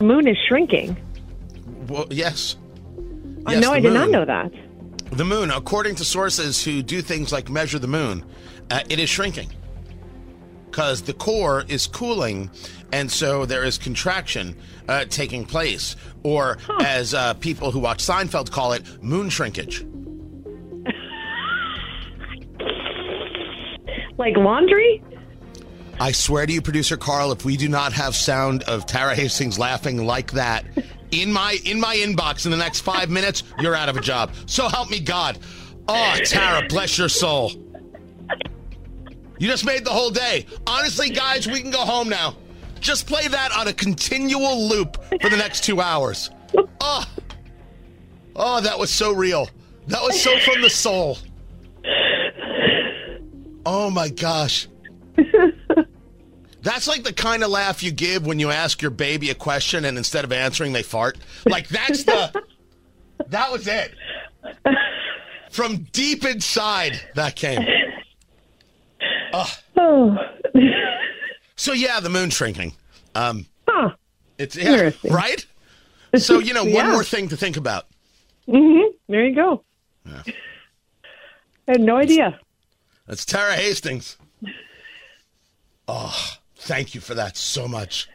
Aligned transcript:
The 0.00 0.06
moon 0.06 0.26
is 0.26 0.36
shrinking. 0.48 0.96
Well, 1.86 2.06
yes. 2.08 2.56
I 3.44 3.52
Yes, 3.52 3.62
know 3.62 3.68
the 3.72 3.76
I 3.76 3.80
did 3.80 3.92
not 3.92 4.08
know 4.08 4.24
that. 4.24 4.50
The 5.12 5.26
moon, 5.26 5.50
according 5.50 5.96
to 5.96 6.06
sources 6.06 6.64
who 6.64 6.82
do 6.82 7.02
things 7.02 7.32
like 7.32 7.50
measure 7.50 7.78
the 7.78 7.86
moon, 7.86 8.24
uh, 8.70 8.80
it 8.88 8.98
is 8.98 9.10
shrinking 9.10 9.50
because 10.70 11.02
the 11.02 11.12
core 11.12 11.66
is 11.68 11.86
cooling, 11.86 12.50
and 12.92 13.10
so 13.10 13.44
there 13.44 13.62
is 13.62 13.76
contraction 13.76 14.56
uh, 14.88 15.04
taking 15.10 15.44
place, 15.44 15.96
or 16.22 16.56
as 16.80 17.12
uh, 17.12 17.34
people 17.34 17.70
who 17.70 17.80
watch 17.80 17.98
Seinfeld 17.98 18.50
call 18.50 18.72
it, 18.72 18.82
moon 19.02 19.28
shrinkage. 19.28 19.84
Like 24.16 24.36
laundry? 24.36 25.02
I 26.00 26.12
swear 26.12 26.46
to 26.46 26.52
you, 26.52 26.62
producer 26.62 26.96
Carl, 26.96 27.30
if 27.30 27.44
we 27.44 27.58
do 27.58 27.68
not 27.68 27.92
have 27.92 28.16
sound 28.16 28.62
of 28.62 28.86
Tara 28.86 29.14
Hastings 29.14 29.58
laughing 29.58 30.06
like 30.06 30.32
that 30.32 30.64
in 31.10 31.30
my 31.30 31.58
in 31.66 31.78
my 31.78 31.94
inbox 31.94 32.46
in 32.46 32.50
the 32.50 32.56
next 32.56 32.80
five 32.80 33.10
minutes, 33.18 33.42
you're 33.58 33.74
out 33.74 33.90
of 33.90 33.98
a 33.98 34.00
job. 34.00 34.32
So 34.46 34.66
help 34.66 34.88
me 34.88 34.98
God. 34.98 35.38
Oh, 35.86 36.16
Tara, 36.24 36.66
bless 36.68 36.96
your 36.96 37.10
soul. 37.10 37.52
You 39.38 39.46
just 39.46 39.66
made 39.66 39.84
the 39.84 39.90
whole 39.90 40.10
day. 40.10 40.46
Honestly, 40.66 41.10
guys, 41.10 41.46
we 41.46 41.60
can 41.60 41.70
go 41.70 41.80
home 41.80 42.08
now. 42.08 42.34
Just 42.80 43.06
play 43.06 43.28
that 43.28 43.52
on 43.54 43.68
a 43.68 43.72
continual 43.74 44.68
loop 44.68 44.96
for 45.20 45.28
the 45.28 45.36
next 45.36 45.64
two 45.64 45.82
hours. 45.82 46.30
Oh, 46.80 47.04
oh, 48.36 48.60
that 48.62 48.78
was 48.78 48.90
so 48.90 49.12
real. 49.12 49.50
That 49.88 50.02
was 50.02 50.18
so 50.18 50.38
from 50.38 50.62
the 50.62 50.70
soul. 50.70 51.18
Oh 53.66 53.90
my 53.90 54.08
gosh. 54.08 54.66
That's 56.62 56.86
like 56.86 57.04
the 57.04 57.12
kind 57.12 57.42
of 57.42 57.50
laugh 57.50 57.82
you 57.82 57.90
give 57.90 58.26
when 58.26 58.38
you 58.38 58.50
ask 58.50 58.82
your 58.82 58.90
baby 58.90 59.30
a 59.30 59.34
question 59.34 59.84
and 59.84 59.96
instead 59.96 60.24
of 60.24 60.32
answering, 60.32 60.72
they 60.72 60.82
fart. 60.82 61.18
Like 61.46 61.68
that's 61.68 62.04
the. 62.04 62.32
That 63.28 63.50
was 63.52 63.66
it. 63.66 63.94
From 65.50 65.78
deep 65.92 66.24
inside, 66.24 67.00
that 67.14 67.36
came. 67.36 67.60
Oh, 69.32 70.16
So 71.56 71.72
yeah, 71.72 72.00
the 72.00 72.08
moon 72.10 72.30
shrinking. 72.30 72.72
Um, 73.14 73.46
huh. 73.68 73.90
it's 74.38 74.56
yeah, 74.56 74.72
Interesting. 74.72 75.12
right. 75.12 75.46
So 76.16 76.38
you 76.40 76.54
know, 76.54 76.64
one 76.66 76.90
more 76.90 77.04
thing 77.04 77.28
to 77.28 77.36
think 77.36 77.56
about. 77.56 77.86
Mm-hmm. 78.48 78.90
There 79.08 79.24
you 79.24 79.34
go. 79.34 79.64
I 80.06 80.22
had 81.68 81.80
no 81.80 81.96
idea. 81.96 82.38
That's 83.06 83.24
Tara 83.24 83.54
Hastings. 83.54 84.16
Oh, 85.86 86.16
thank 86.60 86.94
you 86.94 87.00
for 87.00 87.14
that 87.14 87.36
so 87.36 87.66
much. 87.66 88.08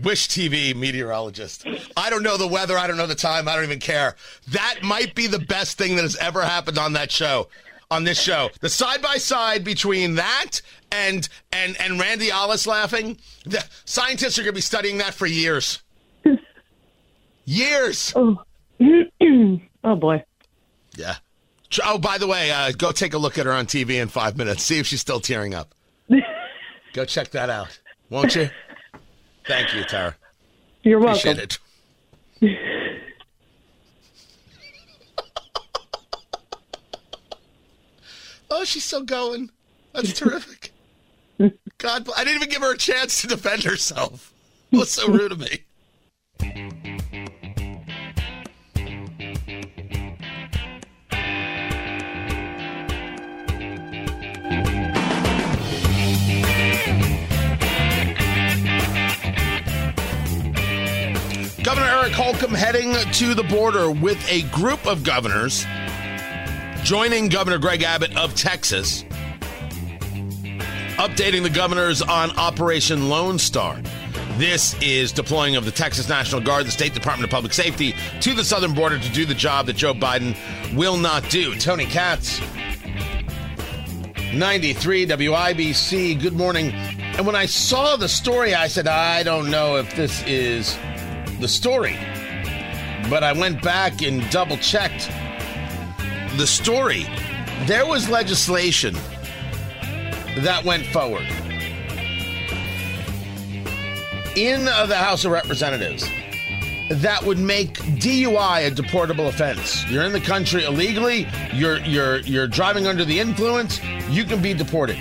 Wish 0.00 0.28
TV 0.28 0.74
meteorologist. 0.74 1.66
I 1.96 2.10
don't 2.10 2.22
know 2.22 2.36
the 2.36 2.48
weather. 2.48 2.76
I 2.76 2.86
don't 2.86 2.96
know 2.96 3.06
the 3.06 3.14
time. 3.14 3.48
I 3.48 3.54
don't 3.54 3.64
even 3.64 3.78
care. 3.78 4.16
That 4.48 4.80
might 4.82 5.14
be 5.14 5.26
the 5.26 5.38
best 5.38 5.78
thing 5.78 5.96
that 5.96 6.02
has 6.02 6.16
ever 6.16 6.42
happened 6.42 6.78
on 6.78 6.92
that 6.94 7.10
show. 7.10 7.48
On 7.90 8.04
this 8.04 8.18
show, 8.18 8.48
the 8.60 8.70
side 8.70 9.02
by 9.02 9.16
side 9.18 9.64
between 9.64 10.14
that 10.14 10.62
and 10.90 11.28
and 11.52 11.78
and 11.78 12.00
Randy 12.00 12.32
Ollis 12.32 12.66
laughing, 12.66 13.18
the 13.44 13.62
scientists 13.84 14.38
are 14.38 14.42
going 14.42 14.54
to 14.54 14.56
be 14.56 14.62
studying 14.62 14.96
that 14.98 15.12
for 15.12 15.26
years. 15.26 15.82
Years. 17.44 18.14
Oh, 18.16 18.42
oh 19.84 19.94
boy. 19.96 20.24
Yeah. 20.96 21.16
Oh, 21.84 21.98
by 21.98 22.18
the 22.18 22.26
way, 22.26 22.50
uh, 22.50 22.72
go 22.72 22.92
take 22.92 23.14
a 23.14 23.18
look 23.18 23.38
at 23.38 23.46
her 23.46 23.52
on 23.52 23.66
TV 23.66 24.00
in 24.00 24.08
five 24.08 24.36
minutes. 24.36 24.62
See 24.62 24.78
if 24.78 24.86
she's 24.86 25.00
still 25.00 25.20
tearing 25.20 25.54
up. 25.54 25.74
go 26.92 27.04
check 27.04 27.30
that 27.30 27.50
out, 27.50 27.78
won't 28.12 28.36
you? 28.36 28.50
Thank 29.46 29.74
you, 29.74 29.84
Tara. 29.84 30.14
You're 30.82 31.00
welcome. 31.00 31.32
Appreciate 31.32 31.58
it. 32.42 32.58
oh, 38.50 38.64
she's 38.64 38.84
still 38.84 39.04
going. 39.04 39.50
That's 39.94 40.12
terrific. 40.12 40.72
God, 41.78 42.08
I 42.14 42.24
didn't 42.24 42.36
even 42.36 42.50
give 42.50 42.62
her 42.62 42.74
a 42.74 42.78
chance 42.78 43.22
to 43.22 43.26
defend 43.26 43.64
herself. 43.64 44.32
It 44.70 44.76
was 44.76 44.90
so 44.90 45.08
rude 45.08 45.32
of 45.32 45.40
me. 45.40 45.64
Holcomb 62.12 62.52
heading 62.52 62.92
to 63.12 63.34
the 63.34 63.42
border 63.44 63.90
with 63.90 64.22
a 64.30 64.42
group 64.50 64.86
of 64.86 65.02
governors, 65.02 65.64
joining 66.82 67.28
Governor 67.28 67.56
Greg 67.58 67.82
Abbott 67.82 68.14
of 68.18 68.34
Texas, 68.34 69.04
updating 70.98 71.42
the 71.42 71.50
governors 71.50 72.02
on 72.02 72.30
Operation 72.32 73.08
Lone 73.08 73.38
Star. 73.38 73.80
This 74.36 74.74
is 74.82 75.10
deploying 75.10 75.56
of 75.56 75.64
the 75.64 75.70
Texas 75.70 76.08
National 76.08 76.42
Guard, 76.42 76.66
the 76.66 76.70
State 76.70 76.92
Department 76.92 77.24
of 77.24 77.30
Public 77.30 77.54
Safety, 77.54 77.94
to 78.20 78.34
the 78.34 78.44
southern 78.44 78.74
border 78.74 78.98
to 78.98 79.12
do 79.12 79.24
the 79.24 79.34
job 79.34 79.64
that 79.66 79.76
Joe 79.76 79.94
Biden 79.94 80.36
will 80.76 80.98
not 80.98 81.28
do. 81.30 81.54
Tony 81.56 81.86
Katz, 81.86 82.40
93 84.34 85.06
WIBC, 85.06 86.20
good 86.20 86.34
morning. 86.34 86.72
And 86.72 87.26
when 87.26 87.36
I 87.36 87.46
saw 87.46 87.96
the 87.96 88.08
story, 88.08 88.54
I 88.54 88.68
said, 88.68 88.86
I 88.86 89.22
don't 89.22 89.50
know 89.50 89.76
if 89.76 89.94
this 89.96 90.22
is 90.26 90.76
the 91.42 91.48
story. 91.48 91.98
But 93.10 93.24
I 93.24 93.32
went 93.32 93.62
back 93.62 94.00
and 94.00 94.28
double 94.30 94.56
checked 94.56 95.10
the 96.36 96.46
story. 96.46 97.04
There 97.66 97.84
was 97.84 98.08
legislation 98.08 98.94
that 100.38 100.62
went 100.64 100.86
forward 100.86 101.26
in 104.36 104.66
uh, 104.66 104.86
the 104.86 104.96
House 104.96 105.24
of 105.24 105.32
Representatives 105.32 106.08
that 106.88 107.22
would 107.24 107.38
make 107.38 107.74
DUI 107.74 108.68
a 108.68 108.70
deportable 108.70 109.28
offense. 109.28 109.84
You're 109.90 110.04
in 110.04 110.12
the 110.12 110.20
country 110.20 110.64
illegally, 110.64 111.28
you're 111.52 111.78
you're 111.80 112.20
you're 112.20 112.46
driving 112.46 112.86
under 112.86 113.04
the 113.04 113.18
influence, 113.18 113.80
you 114.08 114.24
can 114.24 114.40
be 114.40 114.54
deported. 114.54 114.96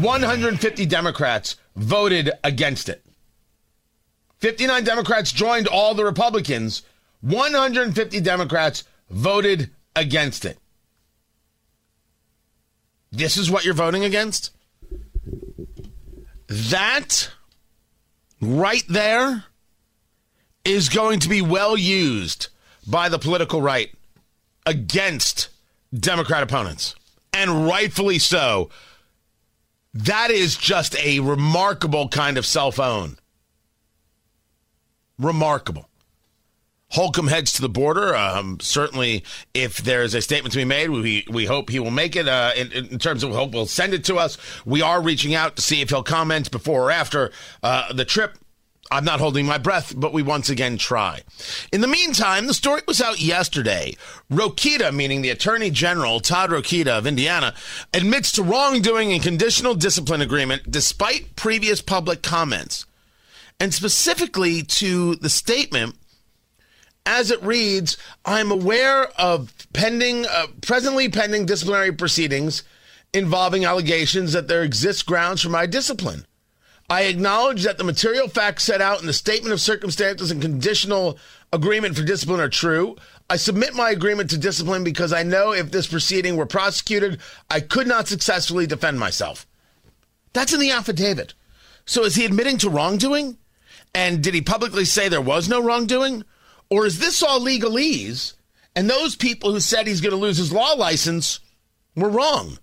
150 0.00 0.86
Democrats 0.86 1.56
voted 1.76 2.30
against 2.44 2.88
it. 2.88 3.04
59 4.40 4.84
Democrats 4.84 5.32
joined 5.32 5.68
all 5.68 5.94
the 5.94 6.04
Republicans. 6.04 6.82
150 7.20 8.20
Democrats 8.20 8.84
voted 9.10 9.70
against 9.94 10.44
it. 10.44 10.58
This 13.12 13.36
is 13.36 13.50
what 13.50 13.64
you're 13.64 13.74
voting 13.74 14.04
against? 14.04 14.52
That 16.46 17.30
right 18.40 18.84
there 18.88 19.44
is 20.64 20.88
going 20.88 21.20
to 21.20 21.28
be 21.28 21.42
well 21.42 21.76
used 21.76 22.48
by 22.86 23.08
the 23.08 23.18
political 23.18 23.60
right 23.60 23.90
against 24.64 25.48
Democrat 25.92 26.42
opponents. 26.42 26.94
And 27.32 27.66
rightfully 27.66 28.18
so. 28.18 28.70
That 29.92 30.30
is 30.30 30.56
just 30.56 30.96
a 30.96 31.20
remarkable 31.20 32.08
kind 32.08 32.38
of 32.38 32.46
cell 32.46 32.72
phone. 32.72 33.18
Remarkable. 35.20 35.86
Holcomb 36.90 37.28
heads 37.28 37.52
to 37.52 37.62
the 37.62 37.68
border. 37.68 38.16
Um, 38.16 38.58
certainly, 38.60 39.22
if 39.54 39.78
there's 39.78 40.14
a 40.14 40.20
statement 40.20 40.52
to 40.52 40.58
be 40.58 40.64
made, 40.64 40.90
we 40.90 41.24
we 41.30 41.44
hope 41.44 41.70
he 41.70 41.78
will 41.78 41.92
make 41.92 42.16
it. 42.16 42.26
Uh, 42.26 42.50
in, 42.56 42.72
in 42.72 42.98
terms 42.98 43.22
of 43.22 43.30
hope, 43.32 43.52
will 43.52 43.66
send 43.66 43.94
it 43.94 44.04
to 44.06 44.16
us. 44.16 44.38
We 44.64 44.82
are 44.82 45.00
reaching 45.00 45.34
out 45.34 45.56
to 45.56 45.62
see 45.62 45.82
if 45.82 45.90
he'll 45.90 46.02
comment 46.02 46.50
before 46.50 46.86
or 46.86 46.90
after 46.90 47.30
uh, 47.62 47.92
the 47.92 48.04
trip. 48.04 48.38
I'm 48.92 49.04
not 49.04 49.20
holding 49.20 49.46
my 49.46 49.58
breath, 49.58 49.94
but 49.96 50.12
we 50.12 50.24
once 50.24 50.50
again 50.50 50.76
try. 50.76 51.20
In 51.72 51.80
the 51.80 51.86
meantime, 51.86 52.48
the 52.48 52.54
story 52.54 52.82
was 52.88 53.00
out 53.00 53.20
yesterday. 53.20 53.94
Rokita, 54.32 54.92
meaning 54.92 55.22
the 55.22 55.30
Attorney 55.30 55.70
General, 55.70 56.18
Todd 56.18 56.50
Rokita 56.50 56.88
of 56.88 57.06
Indiana, 57.06 57.54
admits 57.94 58.32
to 58.32 58.42
wrongdoing 58.42 59.12
in 59.12 59.20
conditional 59.20 59.76
discipline 59.76 60.22
agreement 60.22 60.72
despite 60.72 61.36
previous 61.36 61.80
public 61.80 62.20
comments. 62.20 62.84
And 63.60 63.72
specifically 63.74 64.62
to 64.62 65.14
the 65.16 65.28
statement 65.28 65.94
as 67.06 67.30
it 67.30 67.42
reads 67.42 67.96
I'm 68.24 68.50
aware 68.50 69.04
of 69.20 69.52
pending, 69.72 70.26
uh, 70.26 70.46
presently 70.62 71.08
pending 71.08 71.46
disciplinary 71.46 71.92
proceedings 71.92 72.62
involving 73.12 73.64
allegations 73.64 74.32
that 74.32 74.48
there 74.48 74.62
exists 74.62 75.02
grounds 75.02 75.42
for 75.42 75.50
my 75.50 75.66
discipline. 75.66 76.26
I 76.88 77.02
acknowledge 77.02 77.62
that 77.62 77.78
the 77.78 77.84
material 77.84 78.28
facts 78.28 78.64
set 78.64 78.80
out 78.80 79.00
in 79.00 79.06
the 79.06 79.12
statement 79.12 79.52
of 79.52 79.60
circumstances 79.60 80.30
and 80.30 80.42
conditional 80.42 81.18
agreement 81.52 81.96
for 81.96 82.02
discipline 82.02 82.40
are 82.40 82.48
true. 82.48 82.96
I 83.28 83.36
submit 83.36 83.74
my 83.74 83.90
agreement 83.90 84.30
to 84.30 84.38
discipline 84.38 84.82
because 84.82 85.12
I 85.12 85.22
know 85.22 85.52
if 85.52 85.70
this 85.70 85.86
proceeding 85.86 86.36
were 86.36 86.46
prosecuted, 86.46 87.20
I 87.48 87.60
could 87.60 87.86
not 87.86 88.08
successfully 88.08 88.66
defend 88.66 88.98
myself. 88.98 89.46
That's 90.32 90.52
in 90.52 90.58
the 90.58 90.72
affidavit. 90.72 91.34
So 91.86 92.04
is 92.04 92.16
he 92.16 92.24
admitting 92.24 92.58
to 92.58 92.70
wrongdoing? 92.70 93.38
And 93.94 94.22
did 94.22 94.34
he 94.34 94.40
publicly 94.40 94.84
say 94.84 95.08
there 95.08 95.20
was 95.20 95.48
no 95.48 95.62
wrongdoing? 95.62 96.24
Or 96.68 96.86
is 96.86 96.98
this 96.98 97.22
all 97.22 97.40
legalese? 97.40 98.34
And 98.76 98.88
those 98.88 99.16
people 99.16 99.52
who 99.52 99.60
said 99.60 99.86
he's 99.86 100.00
going 100.00 100.12
to 100.12 100.16
lose 100.16 100.36
his 100.36 100.52
law 100.52 100.74
license 100.74 101.40
were 101.96 102.08
wrong. 102.08 102.58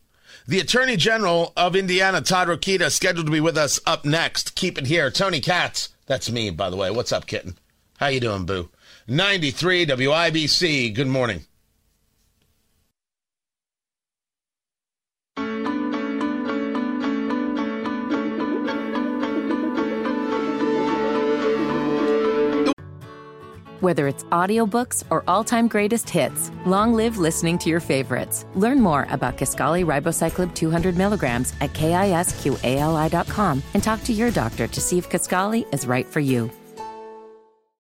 The 0.48 0.62
Attorney 0.62 0.96
General 0.96 1.52
of 1.58 1.76
Indiana, 1.76 2.22
Todd 2.22 2.48
Rokita, 2.48 2.90
scheduled 2.90 3.26
to 3.26 3.32
be 3.32 3.42
with 3.42 3.58
us 3.58 3.82
up 3.86 4.06
next. 4.06 4.56
Keep 4.56 4.78
it 4.78 4.88
here. 4.88 5.12
Tony 5.12 5.42
Katz, 5.42 5.90
that's 6.06 6.32
me, 6.32 6.50
by 6.50 6.70
the 6.70 6.78
way. 6.78 6.90
What's 6.90 7.12
up, 7.12 7.28
kitten? 7.28 7.58
How 7.98 8.08
you 8.08 8.22
doing, 8.22 8.46
boo? 8.46 8.70
93 9.10 9.86
WIBC. 9.86 10.96
Good 10.96 11.08
morning. 11.08 11.46
Whether 23.80 24.08
it's 24.08 24.24
audiobooks 24.26 25.04
or 25.12 25.24
all-time 25.28 25.68
greatest 25.68 26.10
hits, 26.10 26.50
long 26.66 26.94
live 26.94 27.20
listening 27.20 27.60
to 27.60 27.70
your 27.70 27.80
favorites. 27.80 28.46
Learn 28.56 28.82
more 28.82 29.06
about 29.12 29.38
Kisqali 29.38 29.86
Ribociclib 29.86 30.56
200 30.56 30.98
milligrams 30.98 31.54
at 31.62 31.74
kisqali.com 31.74 33.64
and 33.76 33.84
talk 33.84 34.04
to 34.04 34.14
your 34.14 34.32
doctor 34.32 34.68
to 34.68 34.82
see 34.82 34.98
if 34.98 35.10
Kisqali 35.10 35.72
is 35.72 35.86
right 35.86 36.08
for 36.08 36.20
you. 36.20 36.50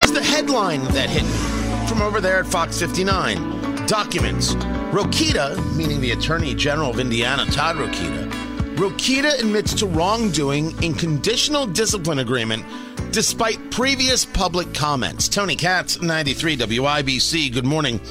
It's 0.02 0.12
the 0.12 0.24
headline 0.24 0.84
that 0.86 1.10
hit 1.10 1.24
me 1.24 1.88
from 1.88 2.02
over 2.02 2.20
there 2.20 2.40
at 2.40 2.48
Fox 2.48 2.80
59. 2.80 3.86
Documents. 3.86 4.56
Rokita, 4.94 5.76
meaning 5.76 6.02
the 6.02 6.12
Attorney 6.12 6.56
General 6.56 6.90
of 6.90 7.00
Indiana, 7.00 7.46
Todd 7.46 7.76
Rokita, 7.76 8.32
Rokita 8.76 9.40
admits 9.40 9.76
to 9.76 9.86
wrongdoing 9.86 10.82
in 10.84 10.96
conditional 10.96 11.68
discipline 11.68 12.20
agreement 12.20 12.66
despite 13.14 13.70
previous 13.70 14.26
public 14.26 14.74
comments. 14.74 15.30
Tony 15.30 15.56
Katz, 15.56 16.02
93 16.02 16.58
WIBC, 16.58 17.54
good 17.54 17.66
morning. 17.66 18.02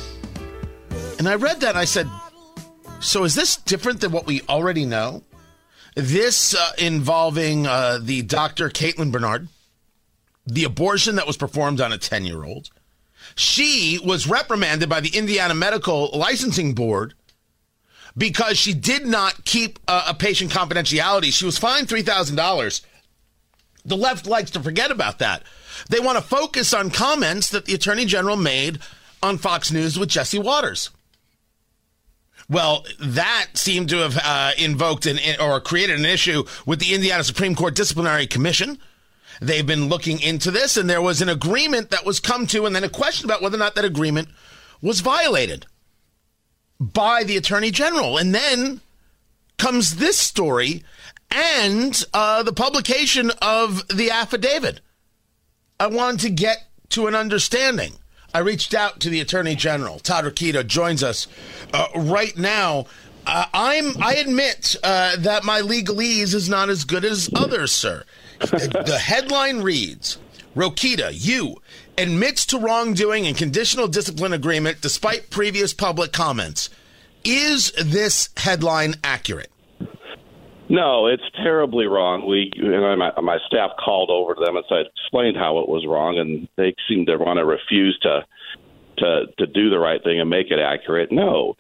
And 1.19 1.28
I 1.28 1.34
read 1.34 1.60
that 1.62 1.75
I 1.75 1.84
said, 1.84 2.08
so 3.00 3.25
is 3.25 3.34
this 3.34 3.56
different 3.56 4.00
than 4.00 4.12
what 4.12 4.26
we 4.26 4.43
already 4.43 4.87
know? 4.87 5.25
This 5.96 6.54
uh, 6.54 6.70
involving 6.78 7.66
uh, 7.66 7.99
the 8.00 8.22
doctor 8.22 8.69
Caitlin 8.69 9.10
Bernard, 9.10 9.49
the 10.46 10.62
abortion 10.62 11.16
that 11.16 11.26
was 11.26 11.37
performed 11.37 11.81
on 11.81 11.93
a 11.93 11.99
10 11.99 12.25
year 12.25 12.44
old. 12.44 12.70
She 13.34 13.99
was 14.04 14.28
reprimanded 14.28 14.88
by 14.88 15.00
the 15.00 15.16
Indiana 15.16 15.54
Medical 15.54 16.10
Licensing 16.14 16.75
Board 16.75 17.14
because 18.16 18.56
she 18.56 18.72
did 18.72 19.04
not 19.04 19.44
keep 19.44 19.81
a, 19.88 20.02
a 20.10 20.14
patient 20.14 20.52
confidentiality. 20.52 21.32
She 21.32 21.44
was 21.44 21.58
fined 21.58 21.88
$3,000 21.88 22.82
the 23.84 23.96
left 23.96 24.26
likes 24.26 24.50
to 24.52 24.62
forget 24.62 24.90
about 24.90 25.19
that. 25.19 25.43
They 25.88 26.00
want 26.00 26.19
to 26.19 26.25
focus 26.25 26.73
on 26.73 26.90
comments 26.90 27.50
that 27.50 27.64
the 27.64 27.75
Attorney 27.75 28.05
General 28.05 28.37
made 28.37 28.79
on 29.23 29.38
Fox 29.38 29.70
News 29.70 29.99
with 29.99 30.08
Jesse 30.08 30.38
Watters. 30.38 30.90
Well, 32.49 32.84
that 33.00 33.49
seemed 33.55 33.88
to 33.90 33.99
have 33.99 34.19
uh, 34.23 34.52
invoked 34.58 35.06
an, 35.06 35.19
or 35.40 35.61
created 35.61 35.99
an 35.99 36.05
issue 36.05 36.44
with 36.67 36.81
the 36.81 36.94
Indiana 36.94 37.25
Supreme 37.25 37.55
Court 37.55 37.75
Disciplinary 37.75 38.26
Commission. 38.26 38.79
They've 39.40 39.67
been 39.67 39.88
looking 39.88 40.20
into 40.20 40.50
this, 40.50 40.76
and 40.76 40.88
there 40.88 41.02
was 41.02 41.23
an 41.23 41.28
agreement 41.28 41.90
that 41.90 42.05
was 42.05 42.20
come 42.20 42.46
to, 42.49 42.67
and 42.67 42.76
then 42.76 42.85
a 42.85 42.88
question 42.88 43.25
about 43.25 43.43
whether 43.43 43.56
or 43.56 43.58
not 43.61 43.75
that 43.76 43.85
agreement 43.85 44.28
was 44.81 45.00
violated 45.00 45.67
by 46.78 47.25
the 47.25 47.37
Attorney 47.37 47.70
General. 47.70 48.19
And 48.19 48.35
then 48.35 48.81
comes 49.56 49.96
this 49.96 50.19
story 50.19 50.82
and 51.32 52.05
uh, 52.12 52.43
the 52.43 52.52
publication 52.52 53.32
of 53.40 53.87
the 53.88 54.11
affidavit. 54.11 54.81
I 55.81 55.87
wanted 55.87 56.20
to 56.20 56.31
get 56.31 56.69
to 56.90 57.06
an 57.06 57.14
understanding. 57.14 57.94
I 58.34 58.38
reached 58.38 58.75
out 58.75 59.00
to 59.00 59.11
the 59.11 59.20
Attorney 59.20 59.55
General. 59.55 59.99
Todd 59.99 60.25
Rokita 60.25 60.67
joins 60.67 61.02
us 61.02 61.26
uh, 61.73 61.88
right 61.96 62.37
now. 62.37 62.87
Uh, 63.26 63.46
I'm. 63.52 64.02
I 64.02 64.14
admit 64.14 64.75
uh, 64.82 65.17
that 65.17 65.44
my 65.44 65.61
legalese 65.61 66.34
is 66.34 66.49
not 66.49 66.69
as 66.69 66.84
good 66.84 67.05
as 67.05 67.31
others, 67.37 67.70
sir. 67.70 68.05
the 68.40 69.00
headline 69.00 69.61
reads: 69.61 70.19
Rokita, 70.56 71.11
you 71.12 71.61
admits 71.96 72.46
to 72.46 72.58
wrongdoing 72.58 73.26
and 73.26 73.37
conditional 73.37 73.87
discipline 73.87 74.32
agreement 74.32 74.81
despite 74.81 75.31
previous 75.31 75.73
public 75.73 76.12
comments. 76.12 76.70
Is 77.25 77.70
this 77.73 78.31
headline 78.37 78.94
accurate? 79.05 79.51
No, 80.73 81.07
it's 81.07 81.23
terribly 81.37 81.85
wrong. 81.85 82.27
We 82.27 82.51
and 82.57 82.99
my, 82.99 83.13
my 83.21 83.37
staff 83.47 83.73
called 83.77 84.09
over 84.09 84.35
to 84.35 84.41
them 84.43 84.57
and 84.57 84.65
said 84.71 84.87
explained 84.89 85.37
how 85.37 85.59
it 85.59 85.69
was 85.69 85.85
wrong, 85.87 86.19
and 86.19 86.49
they 86.57 86.75
seemed 86.89 87.09
to 87.09 87.19
want 87.19 87.37
to 87.37 87.45
refuse 87.45 87.99
to 88.01 88.25
to 88.97 89.27
to 89.37 89.47
do 89.47 89.69
the 89.69 89.79
right 89.79 90.03
thing 90.03 90.19
and 90.19 90.31
make 90.31 90.51
it 90.51 90.59
accurate. 90.59 91.13
No, 91.13 91.57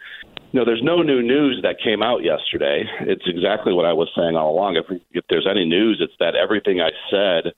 no, 0.54 0.64
there's 0.64 0.82
no 0.82 1.02
new 1.02 1.20
news 1.20 1.60
that 1.62 1.76
came 1.84 2.02
out 2.02 2.24
yesterday. 2.24 2.84
It's 3.02 3.26
exactly 3.26 3.74
what 3.74 3.84
I 3.84 3.92
was 3.92 4.08
saying 4.16 4.34
all 4.34 4.54
along. 4.54 4.76
If 4.76 4.86
if 5.10 5.24
there's 5.28 5.46
any 5.46 5.66
news, 5.66 6.00
it's 6.00 6.16
that 6.18 6.34
everything 6.34 6.80
I 6.80 6.92
said 7.10 7.52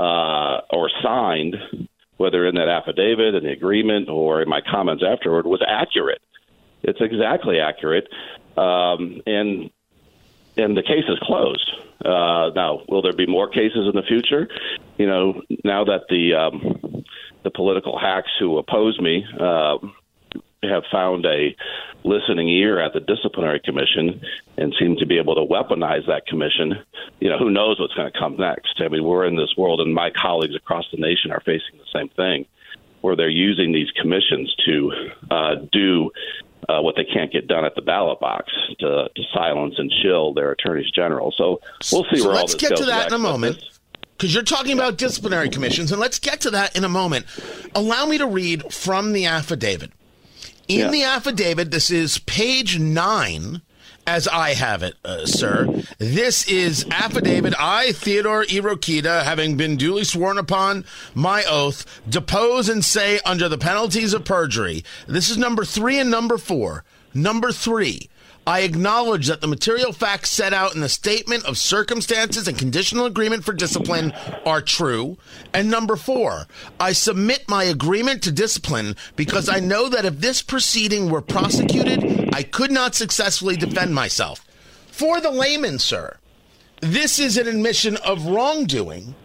uh, 0.00 0.64
or 0.72 0.88
signed, 1.02 1.56
whether 2.16 2.46
in 2.46 2.54
that 2.54 2.72
affidavit, 2.72 3.34
in 3.34 3.44
the 3.44 3.52
agreement, 3.52 4.08
or 4.08 4.40
in 4.40 4.48
my 4.48 4.62
comments 4.62 5.04
afterward, 5.06 5.44
was 5.44 5.60
accurate. 5.68 6.22
It's 6.82 7.02
exactly 7.02 7.60
accurate. 7.60 8.08
Um, 8.56 9.20
and 9.26 9.68
and 10.56 10.76
the 10.76 10.82
case 10.82 11.04
is 11.08 11.18
closed. 11.22 11.70
Uh, 12.04 12.50
now, 12.54 12.82
will 12.88 13.02
there 13.02 13.12
be 13.12 13.26
more 13.26 13.48
cases 13.48 13.88
in 13.88 13.92
the 13.94 14.02
future? 14.06 14.48
You 14.98 15.06
know, 15.06 15.42
now 15.64 15.84
that 15.84 16.02
the 16.08 16.34
um, 16.34 17.04
the 17.42 17.50
political 17.50 17.98
hacks 17.98 18.30
who 18.38 18.58
oppose 18.58 19.00
me 19.00 19.24
uh, 19.38 19.78
have 20.62 20.82
found 20.90 21.24
a 21.26 21.56
listening 22.04 22.48
ear 22.48 22.80
at 22.80 22.92
the 22.92 23.00
disciplinary 23.00 23.60
commission 23.64 24.20
and 24.56 24.74
seem 24.78 24.96
to 24.96 25.06
be 25.06 25.18
able 25.18 25.34
to 25.34 25.42
weaponize 25.42 26.06
that 26.06 26.26
commission, 26.26 26.74
you 27.20 27.28
know, 27.28 27.38
who 27.38 27.50
knows 27.50 27.78
what's 27.80 27.94
going 27.94 28.10
to 28.10 28.18
come 28.18 28.36
next? 28.36 28.80
I 28.80 28.88
mean, 28.88 29.04
we're 29.04 29.26
in 29.26 29.36
this 29.36 29.54
world, 29.56 29.80
and 29.80 29.94
my 29.94 30.10
colleagues 30.10 30.54
across 30.54 30.84
the 30.90 30.98
nation 30.98 31.30
are 31.32 31.40
facing 31.40 31.78
the 31.78 31.98
same 31.98 32.08
thing, 32.10 32.46
where 33.00 33.16
they're 33.16 33.28
using 33.28 33.72
these 33.72 33.90
commissions 33.92 34.54
to 34.66 34.92
uh, 35.30 35.54
do 35.72 36.10
uh, 36.68 36.80
what 36.80 36.96
they 36.96 37.04
can't 37.04 37.32
get 37.32 37.46
done 37.46 37.64
at 37.64 37.74
the 37.74 37.82
ballot 37.82 38.20
box 38.20 38.52
to, 38.80 39.08
to 39.14 39.22
silence 39.32 39.74
and 39.78 39.92
chill 40.02 40.34
their 40.34 40.52
attorneys 40.52 40.90
general. 40.90 41.32
So 41.36 41.60
we'll 41.92 42.04
see 42.12 42.18
so 42.18 42.26
where 42.28 42.36
let's 42.36 42.54
all 42.54 42.58
this 42.58 42.68
get 42.68 42.76
to 42.78 42.84
that 42.86 43.08
in 43.08 43.14
a 43.14 43.18
moment. 43.18 43.62
Because 44.16 44.32
you're 44.32 44.42
talking 44.42 44.72
about 44.72 44.96
disciplinary 44.96 45.50
commissions, 45.50 45.92
and 45.92 46.00
let's 46.00 46.18
get 46.18 46.40
to 46.42 46.50
that 46.50 46.74
in 46.74 46.84
a 46.84 46.88
moment. 46.88 47.26
Allow 47.74 48.06
me 48.06 48.16
to 48.16 48.26
read 48.26 48.72
from 48.72 49.12
the 49.12 49.26
affidavit. 49.26 49.92
In 50.68 50.78
Yeah. 50.78 50.90
the 50.90 51.02
affidavit, 51.02 51.70
this 51.70 51.90
is 51.90 52.18
page 52.20 52.78
nine, 52.78 53.60
as 54.06 54.28
I 54.28 54.54
have 54.54 54.82
it, 54.82 54.94
uh, 55.04 55.26
sir. 55.26 55.82
This 55.98 56.48
is 56.48 56.86
affidavit. 56.90 57.54
I, 57.58 57.92
Theodore 57.92 58.44
E. 58.48 58.60
Having 59.04 59.56
been 59.56 59.76
duly 59.76 60.04
sworn 60.04 60.38
upon 60.38 60.84
my 61.14 61.44
oath, 61.48 62.00
depose 62.08 62.68
and 62.68 62.84
say 62.84 63.20
under 63.24 63.48
the 63.48 63.58
penalties 63.58 64.14
of 64.14 64.24
perjury. 64.24 64.84
This 65.06 65.28
is 65.28 65.36
number 65.36 65.64
three 65.64 65.98
and 65.98 66.10
number 66.10 66.38
four. 66.38 66.84
Number 67.12 67.50
three. 67.52 68.08
I 68.46 68.60
acknowledge 68.60 69.26
that 69.26 69.40
the 69.40 69.48
material 69.48 69.92
facts 69.92 70.30
set 70.30 70.52
out 70.52 70.74
in 70.76 70.80
the 70.80 70.88
statement 70.88 71.44
of 71.46 71.58
circumstances 71.58 72.46
and 72.46 72.56
conditional 72.56 73.04
agreement 73.06 73.44
for 73.44 73.52
discipline 73.52 74.12
are 74.44 74.62
true. 74.62 75.18
And 75.52 75.68
number 75.68 75.96
four, 75.96 76.46
I 76.78 76.92
submit 76.92 77.48
my 77.48 77.64
agreement 77.64 78.22
to 78.22 78.30
discipline 78.30 78.94
because 79.16 79.48
I 79.48 79.58
know 79.58 79.88
that 79.88 80.04
if 80.04 80.20
this 80.20 80.42
proceeding 80.42 81.10
were 81.10 81.22
prosecuted, 81.22 82.30
I 82.32 82.44
could 82.44 82.70
not 82.70 82.94
successfully 82.94 83.56
defend 83.56 83.94
myself. 83.94 84.46
For 84.86 85.20
the 85.20 85.32
layman, 85.32 85.80
sir, 85.80 86.16
this 86.80 87.18
is 87.18 87.36
an 87.36 87.48
admission 87.48 87.96
of 87.96 88.26
wrongdoing. 88.26 89.16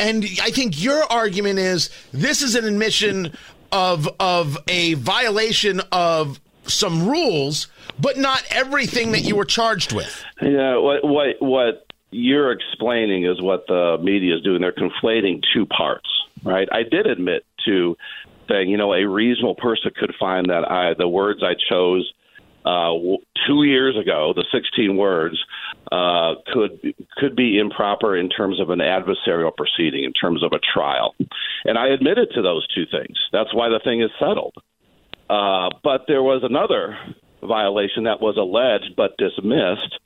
And 0.00 0.26
I 0.42 0.50
think 0.50 0.82
your 0.82 1.04
argument 1.04 1.60
is 1.60 1.90
this 2.12 2.42
is 2.42 2.56
an 2.56 2.64
admission 2.64 3.36
of 3.70 4.08
of 4.18 4.58
a 4.66 4.94
violation 4.94 5.80
of 5.92 6.40
some 6.66 7.08
rules, 7.08 7.68
but 7.98 8.16
not 8.16 8.42
everything 8.50 9.12
that 9.12 9.20
you 9.20 9.36
were 9.36 9.44
charged 9.44 9.92
with. 9.92 10.24
Yeah, 10.40 10.76
what 10.76 11.04
what 11.04 11.36
what 11.40 11.86
you're 12.10 12.52
explaining 12.52 13.24
is 13.24 13.40
what 13.40 13.66
the 13.66 13.98
media 14.02 14.36
is 14.36 14.42
doing. 14.42 14.60
They're 14.60 14.72
conflating 14.72 15.40
two 15.52 15.66
parts, 15.66 16.08
right? 16.44 16.68
I 16.70 16.82
did 16.82 17.06
admit 17.06 17.44
to 17.66 17.96
saying, 18.48 18.70
you 18.70 18.76
know, 18.76 18.92
a 18.92 19.04
reasonable 19.08 19.56
person 19.56 19.90
could 19.96 20.14
find 20.18 20.50
that 20.50 20.70
I 20.70 20.94
the 20.94 21.08
words 21.08 21.42
I 21.42 21.54
chose 21.68 22.12
uh, 22.64 22.92
two 23.46 23.64
years 23.64 23.96
ago, 23.96 24.32
the 24.34 24.44
16 24.50 24.96
words, 24.96 25.36
uh, 25.92 26.34
could 26.52 26.94
could 27.18 27.36
be 27.36 27.58
improper 27.58 28.16
in 28.16 28.30
terms 28.30 28.60
of 28.60 28.70
an 28.70 28.78
adversarial 28.78 29.54
proceeding, 29.54 30.04
in 30.04 30.12
terms 30.12 30.42
of 30.42 30.52
a 30.52 30.58
trial, 30.72 31.14
and 31.64 31.78
I 31.78 31.88
admitted 31.88 32.30
to 32.34 32.42
those 32.42 32.66
two 32.74 32.84
things. 32.90 33.18
That's 33.32 33.54
why 33.54 33.68
the 33.68 33.80
thing 33.84 34.02
is 34.02 34.10
settled. 34.18 34.54
Uh, 35.28 35.70
but 35.82 36.02
there 36.06 36.22
was 36.22 36.42
another 36.42 36.96
violation 37.46 38.04
that 38.04 38.20
was 38.20 38.36
alleged 38.36 38.96
but 38.96 39.16
dismissed 39.18 39.98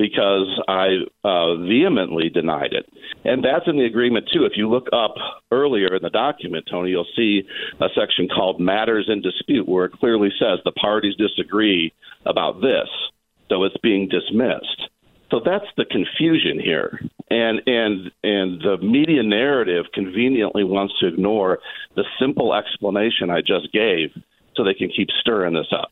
because 0.00 0.48
I 0.66 1.04
uh, 1.24 1.56
vehemently 1.56 2.30
denied 2.30 2.72
it. 2.72 2.88
And 3.24 3.44
that's 3.44 3.68
in 3.68 3.76
the 3.76 3.84
agreement, 3.84 4.30
too. 4.32 4.46
If 4.46 4.52
you 4.56 4.66
look 4.66 4.86
up 4.94 5.14
earlier 5.52 5.94
in 5.94 6.02
the 6.02 6.08
document, 6.08 6.64
Tony, 6.70 6.90
you'll 6.90 7.06
see 7.14 7.42
a 7.80 7.88
section 7.94 8.26
called 8.26 8.58
Matters 8.58 9.10
in 9.12 9.20
Dispute, 9.20 9.68
where 9.68 9.84
it 9.84 9.92
clearly 9.92 10.30
says 10.38 10.58
the 10.64 10.72
parties 10.72 11.16
disagree 11.16 11.92
about 12.24 12.62
this. 12.62 12.88
So 13.50 13.64
it's 13.64 13.76
being 13.82 14.08
dismissed. 14.08 14.88
So 15.30 15.40
that's 15.44 15.66
the 15.76 15.84
confusion 15.84 16.58
here. 16.58 16.98
And 17.30 17.60
and 17.66 18.10
and 18.24 18.60
the 18.60 18.78
media 18.82 19.22
narrative 19.22 19.84
conveniently 19.92 20.64
wants 20.64 20.94
to 21.00 21.08
ignore 21.08 21.58
the 21.94 22.04
simple 22.18 22.54
explanation 22.54 23.30
I 23.30 23.40
just 23.40 23.70
gave 23.72 24.10
so 24.56 24.64
they 24.64 24.74
can 24.74 24.90
keep 24.96 25.08
stirring 25.20 25.54
this 25.54 25.72
up 25.72 25.90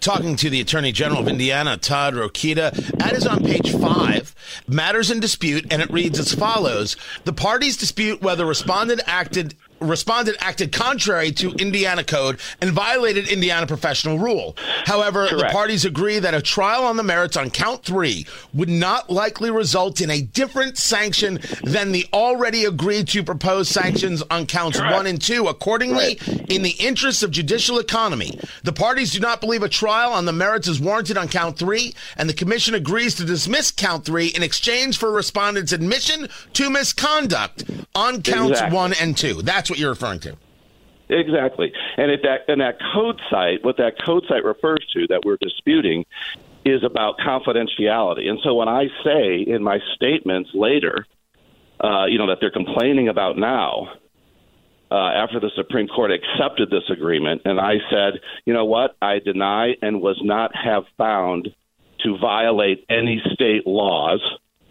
talking 0.00 0.36
to 0.36 0.48
the 0.48 0.60
Attorney 0.60 0.92
General 0.92 1.20
of 1.20 1.28
Indiana, 1.28 1.76
Todd 1.76 2.14
Rokita. 2.14 2.72
That 2.98 3.14
is 3.14 3.26
on 3.26 3.42
page 3.42 3.72
five, 3.72 4.34
matters 4.68 5.10
in 5.10 5.18
dispute, 5.20 5.66
and 5.70 5.82
it 5.82 5.90
reads 5.90 6.18
as 6.18 6.32
follows 6.32 6.96
The 7.24 7.32
parties 7.32 7.76
dispute 7.76 8.22
whether 8.22 8.46
respondent 8.46 9.02
acted 9.06 9.56
respondent 9.86 10.36
acted 10.40 10.72
contrary 10.72 11.32
to 11.32 11.50
Indiana 11.52 12.04
code 12.04 12.40
and 12.60 12.70
violated 12.70 13.28
Indiana 13.28 13.66
professional 13.66 14.18
rule. 14.18 14.56
However, 14.84 15.26
Correct. 15.26 15.48
the 15.48 15.52
parties 15.52 15.84
agree 15.84 16.18
that 16.18 16.34
a 16.34 16.40
trial 16.40 16.84
on 16.84 16.96
the 16.96 17.02
merits 17.02 17.36
on 17.36 17.50
count 17.50 17.84
three 17.84 18.26
would 18.54 18.68
not 18.68 19.10
likely 19.10 19.50
result 19.50 20.00
in 20.00 20.10
a 20.10 20.22
different 20.22 20.78
sanction 20.78 21.40
than 21.64 21.92
the 21.92 22.06
already 22.12 22.64
agreed 22.64 23.08
to 23.08 23.22
proposed 23.22 23.70
sanctions 23.70 24.22
on 24.30 24.46
counts 24.46 24.78
Correct. 24.78 24.94
one 24.94 25.06
and 25.06 25.20
two. 25.20 25.48
Accordingly, 25.48 26.18
right. 26.26 26.50
in 26.50 26.62
the 26.62 26.76
interest 26.78 27.22
of 27.22 27.30
judicial 27.30 27.78
economy, 27.78 28.38
the 28.62 28.72
parties 28.72 29.12
do 29.12 29.20
not 29.20 29.40
believe 29.40 29.62
a 29.62 29.68
trial 29.68 30.12
on 30.12 30.24
the 30.24 30.32
merits 30.32 30.68
is 30.68 30.80
warranted 30.80 31.18
on 31.18 31.28
count 31.28 31.58
three, 31.58 31.94
and 32.16 32.28
the 32.28 32.34
commission 32.34 32.74
agrees 32.74 33.14
to 33.16 33.24
dismiss 33.24 33.70
count 33.70 34.04
three 34.04 34.28
in 34.28 34.42
exchange 34.42 34.96
for 34.96 35.10
respondent's 35.10 35.72
admission 35.72 36.28
to 36.52 36.70
misconduct 36.70 37.64
on 37.94 38.22
counts 38.22 38.52
exactly. 38.52 38.76
one 38.76 38.92
and 39.00 39.16
two. 39.16 39.42
That's 39.42 39.66
that's 39.66 39.75
what 39.76 39.80
you're 39.80 39.90
referring 39.90 40.20
to. 40.20 40.36
Exactly. 41.08 41.72
And 41.96 42.10
if 42.10 42.22
that 42.22 42.48
and 42.48 42.60
that 42.60 42.78
code 42.94 43.20
cite, 43.30 43.64
what 43.64 43.76
that 43.76 43.94
code 44.04 44.24
cite 44.28 44.44
refers 44.44 44.84
to 44.94 45.06
that 45.08 45.20
we're 45.24 45.36
disputing 45.36 46.04
is 46.64 46.82
about 46.82 47.18
confidentiality. 47.18 48.28
And 48.28 48.40
so 48.42 48.54
when 48.54 48.68
I 48.68 48.86
say 49.04 49.40
in 49.46 49.62
my 49.62 49.78
statements 49.94 50.50
later, 50.52 51.06
uh, 51.78 52.06
you 52.06 52.18
know, 52.18 52.26
that 52.26 52.38
they're 52.40 52.50
complaining 52.50 53.08
about 53.08 53.38
now, 53.38 53.92
uh, 54.90 54.94
after 54.94 55.38
the 55.38 55.50
Supreme 55.54 55.86
Court 55.86 56.10
accepted 56.10 56.70
this 56.70 56.90
agreement, 56.90 57.42
and 57.44 57.60
I 57.60 57.74
said, 57.90 58.20
you 58.44 58.52
know 58.52 58.64
what, 58.64 58.96
I 59.00 59.20
deny 59.20 59.74
and 59.82 60.00
was 60.00 60.18
not 60.22 60.56
have 60.56 60.84
found 60.96 61.54
to 62.02 62.18
violate 62.18 62.84
any 62.88 63.22
state 63.32 63.66
laws 63.66 64.20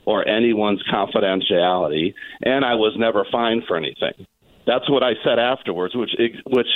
or 0.05 0.27
anyone's 0.27 0.83
confidentiality, 0.91 2.13
and 2.43 2.65
I 2.65 2.75
was 2.75 2.93
never 2.97 3.25
fined 3.31 3.63
for 3.67 3.77
anything. 3.77 4.27
That's 4.65 4.89
what 4.89 5.03
I 5.03 5.13
said 5.23 5.39
afterwards, 5.39 5.95
which 5.95 6.11
which 6.47 6.67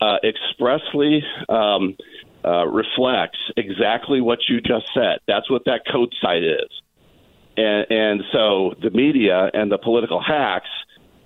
uh, 0.00 0.16
expressly 0.24 1.22
um, 1.48 1.96
uh, 2.44 2.66
reflects 2.66 3.38
exactly 3.56 4.20
what 4.20 4.38
you 4.48 4.60
just 4.60 4.86
said. 4.94 5.18
That's 5.26 5.50
what 5.50 5.64
that 5.66 5.82
code 5.90 6.14
cite 6.20 6.44
is, 6.44 6.70
and 7.56 7.86
and 7.90 8.22
so 8.32 8.74
the 8.82 8.90
media 8.90 9.50
and 9.52 9.70
the 9.70 9.78
political 9.78 10.22
hacks 10.22 10.70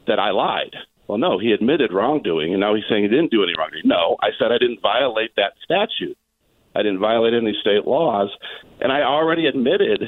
that 0.07 0.19
I 0.19 0.31
lied. 0.31 0.75
Well, 1.07 1.19
no, 1.19 1.39
he 1.39 1.53
admitted 1.53 1.93
wrongdoing, 1.93 2.53
and 2.53 2.61
now 2.61 2.75
he's 2.75 2.85
saying 2.89 3.03
he 3.03 3.09
didn't 3.09 3.33
do 3.33 3.43
any 3.43 3.53
wrongdoing. 3.59 3.83
No, 3.85 4.17
I 4.23 4.29
said 4.39 4.53
I 4.53 4.59
didn't 4.59 4.81
violate 4.81 5.31
that 5.37 5.55
statute. 5.65 6.17
I 6.75 6.83
didn't 6.83 7.01
violate 7.01 7.35
any 7.35 7.57
state 7.61 7.85
laws, 7.85 8.31
and 8.81 8.93
I 8.93 9.03
already 9.03 9.47
admitted 9.47 10.05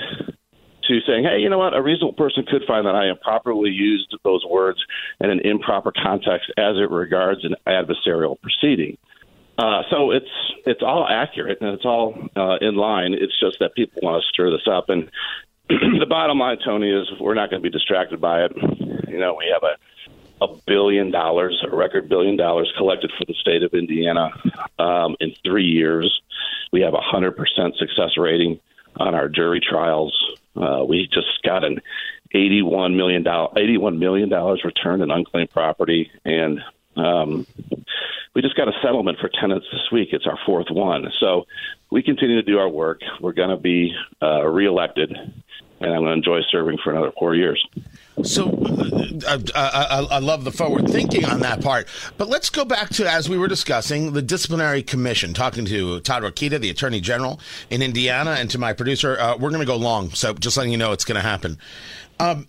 to 0.88 1.00
saying, 1.06 1.24
hey, 1.24 1.38
you 1.38 1.48
know 1.48 1.58
what, 1.58 1.74
a 1.74 1.82
reasonable 1.82 2.14
person 2.14 2.44
could 2.44 2.62
find 2.66 2.86
that 2.86 2.94
I 2.94 3.08
improperly 3.08 3.70
used 3.70 4.14
those 4.24 4.44
words 4.48 4.78
in 5.20 5.30
an 5.30 5.40
improper 5.40 5.92
context 5.92 6.50
as 6.56 6.76
it 6.76 6.90
regards 6.90 7.44
an 7.44 7.54
adversarial 7.66 8.40
proceeding. 8.40 8.98
Uh, 9.58 9.82
so 9.90 10.10
it's 10.10 10.30
it's 10.64 10.82
all 10.82 11.06
accurate 11.06 11.58
and 11.60 11.70
it's 11.70 11.84
all 11.84 12.14
uh, 12.36 12.56
in 12.60 12.74
line. 12.74 13.12
It's 13.12 13.38
just 13.38 13.58
that 13.60 13.74
people 13.74 14.00
want 14.02 14.22
to 14.22 14.28
stir 14.28 14.50
this 14.50 14.66
up, 14.66 14.88
and 14.88 15.10
the 15.68 16.06
bottom 16.08 16.38
line, 16.38 16.56
Tony, 16.64 16.90
is 16.90 17.06
we're 17.20 17.34
not 17.34 17.50
going 17.50 17.62
to 17.62 17.70
be 17.70 17.70
distracted 17.70 18.20
by 18.20 18.44
it. 18.44 18.52
You 19.08 19.18
know, 19.18 19.34
we 19.34 19.52
have 19.52 19.62
a 19.62 19.76
a 20.42 20.48
billion 20.66 21.10
dollars, 21.10 21.62
a 21.64 21.74
record 21.74 22.08
billion 22.08 22.36
dollars 22.36 22.72
collected 22.76 23.12
for 23.16 23.24
the 23.26 23.34
state 23.34 23.62
of 23.62 23.72
Indiana 23.74 24.30
um, 24.78 25.16
in 25.20 25.32
three 25.44 25.66
years. 25.66 26.20
We 26.72 26.80
have 26.80 26.94
a 26.94 27.00
hundred 27.00 27.36
percent 27.36 27.76
success 27.76 28.16
rating 28.16 28.58
on 28.96 29.14
our 29.14 29.28
jury 29.28 29.60
trials. 29.60 30.14
Uh, 30.56 30.85
we 30.85 31.09
just 31.12 31.42
got 31.42 31.64
an 31.64 31.80
eighty-one 32.35 32.97
million 32.97 33.23
dollar, 33.23 33.59
eighty-one 33.59 33.99
million 33.99 34.28
dollars 34.28 34.62
returned 34.64 35.02
in 35.02 35.11
unclaimed 35.11 35.50
property, 35.50 36.11
and 36.25 36.61
um, 36.97 37.47
we 38.35 38.42
just 38.42 38.56
got 38.56 38.68
a 38.68 38.73
settlement 38.82 39.18
for 39.18 39.28
tenants 39.28 39.66
this 39.73 39.90
week. 39.90 40.11
It's 40.12 40.26
our 40.26 40.38
fourth 40.44 40.71
one, 40.71 41.11
so 41.21 41.47
we 41.90 42.02
continue 42.02 42.37
to 42.37 42.42
do 42.42 42.59
our 42.59 42.68
work. 42.68 43.00
We're 43.21 43.32
going 43.32 43.50
to 43.50 43.56
be 43.56 43.94
uh, 44.23 44.47
reelected, 44.47 45.11
and 45.11 45.92
I'm 45.92 46.00
going 46.00 46.06
to 46.06 46.12
enjoy 46.12 46.40
serving 46.50 46.78
for 46.85 46.90
another 46.92 47.12
four 47.18 47.35
years. 47.35 47.64
So 48.23 48.50
uh, 48.50 49.38
I, 49.54 49.62
I, 49.90 50.07
I, 50.11 50.19
love 50.19 50.45
the 50.45 50.52
forward 50.52 50.88
thinking 50.88 51.25
on 51.25 51.40
that 51.40 51.62
part. 51.62 51.88
But 52.19 52.28
let's 52.28 52.50
go 52.50 52.64
back 52.64 52.90
to, 52.90 53.11
as 53.11 53.28
we 53.28 53.38
were 53.38 53.49
discussing, 53.49 54.12
the 54.12 54.21
disciplinary 54.21 54.83
commission, 54.83 55.33
talking 55.33 55.64
to 55.64 56.00
Todd 56.00 56.23
Rokita, 56.23 56.61
the 56.61 56.69
attorney 56.69 57.00
general 57.00 57.40
in 57.71 57.81
Indiana, 57.81 58.33
and 58.33 58.50
to 58.50 58.59
my 58.59 58.75
producer. 58.75 59.19
Uh, 59.19 59.37
we're 59.38 59.49
going 59.49 59.61
to 59.61 59.66
go 59.66 59.76
long, 59.76 60.11
so 60.11 60.35
just 60.35 60.57
letting 60.59 60.73
you 60.73 60.78
know 60.78 60.92
it's 60.92 61.07
going 61.07 61.16
to 61.16 61.26
happen. 61.26 61.59
Um, 62.21 62.49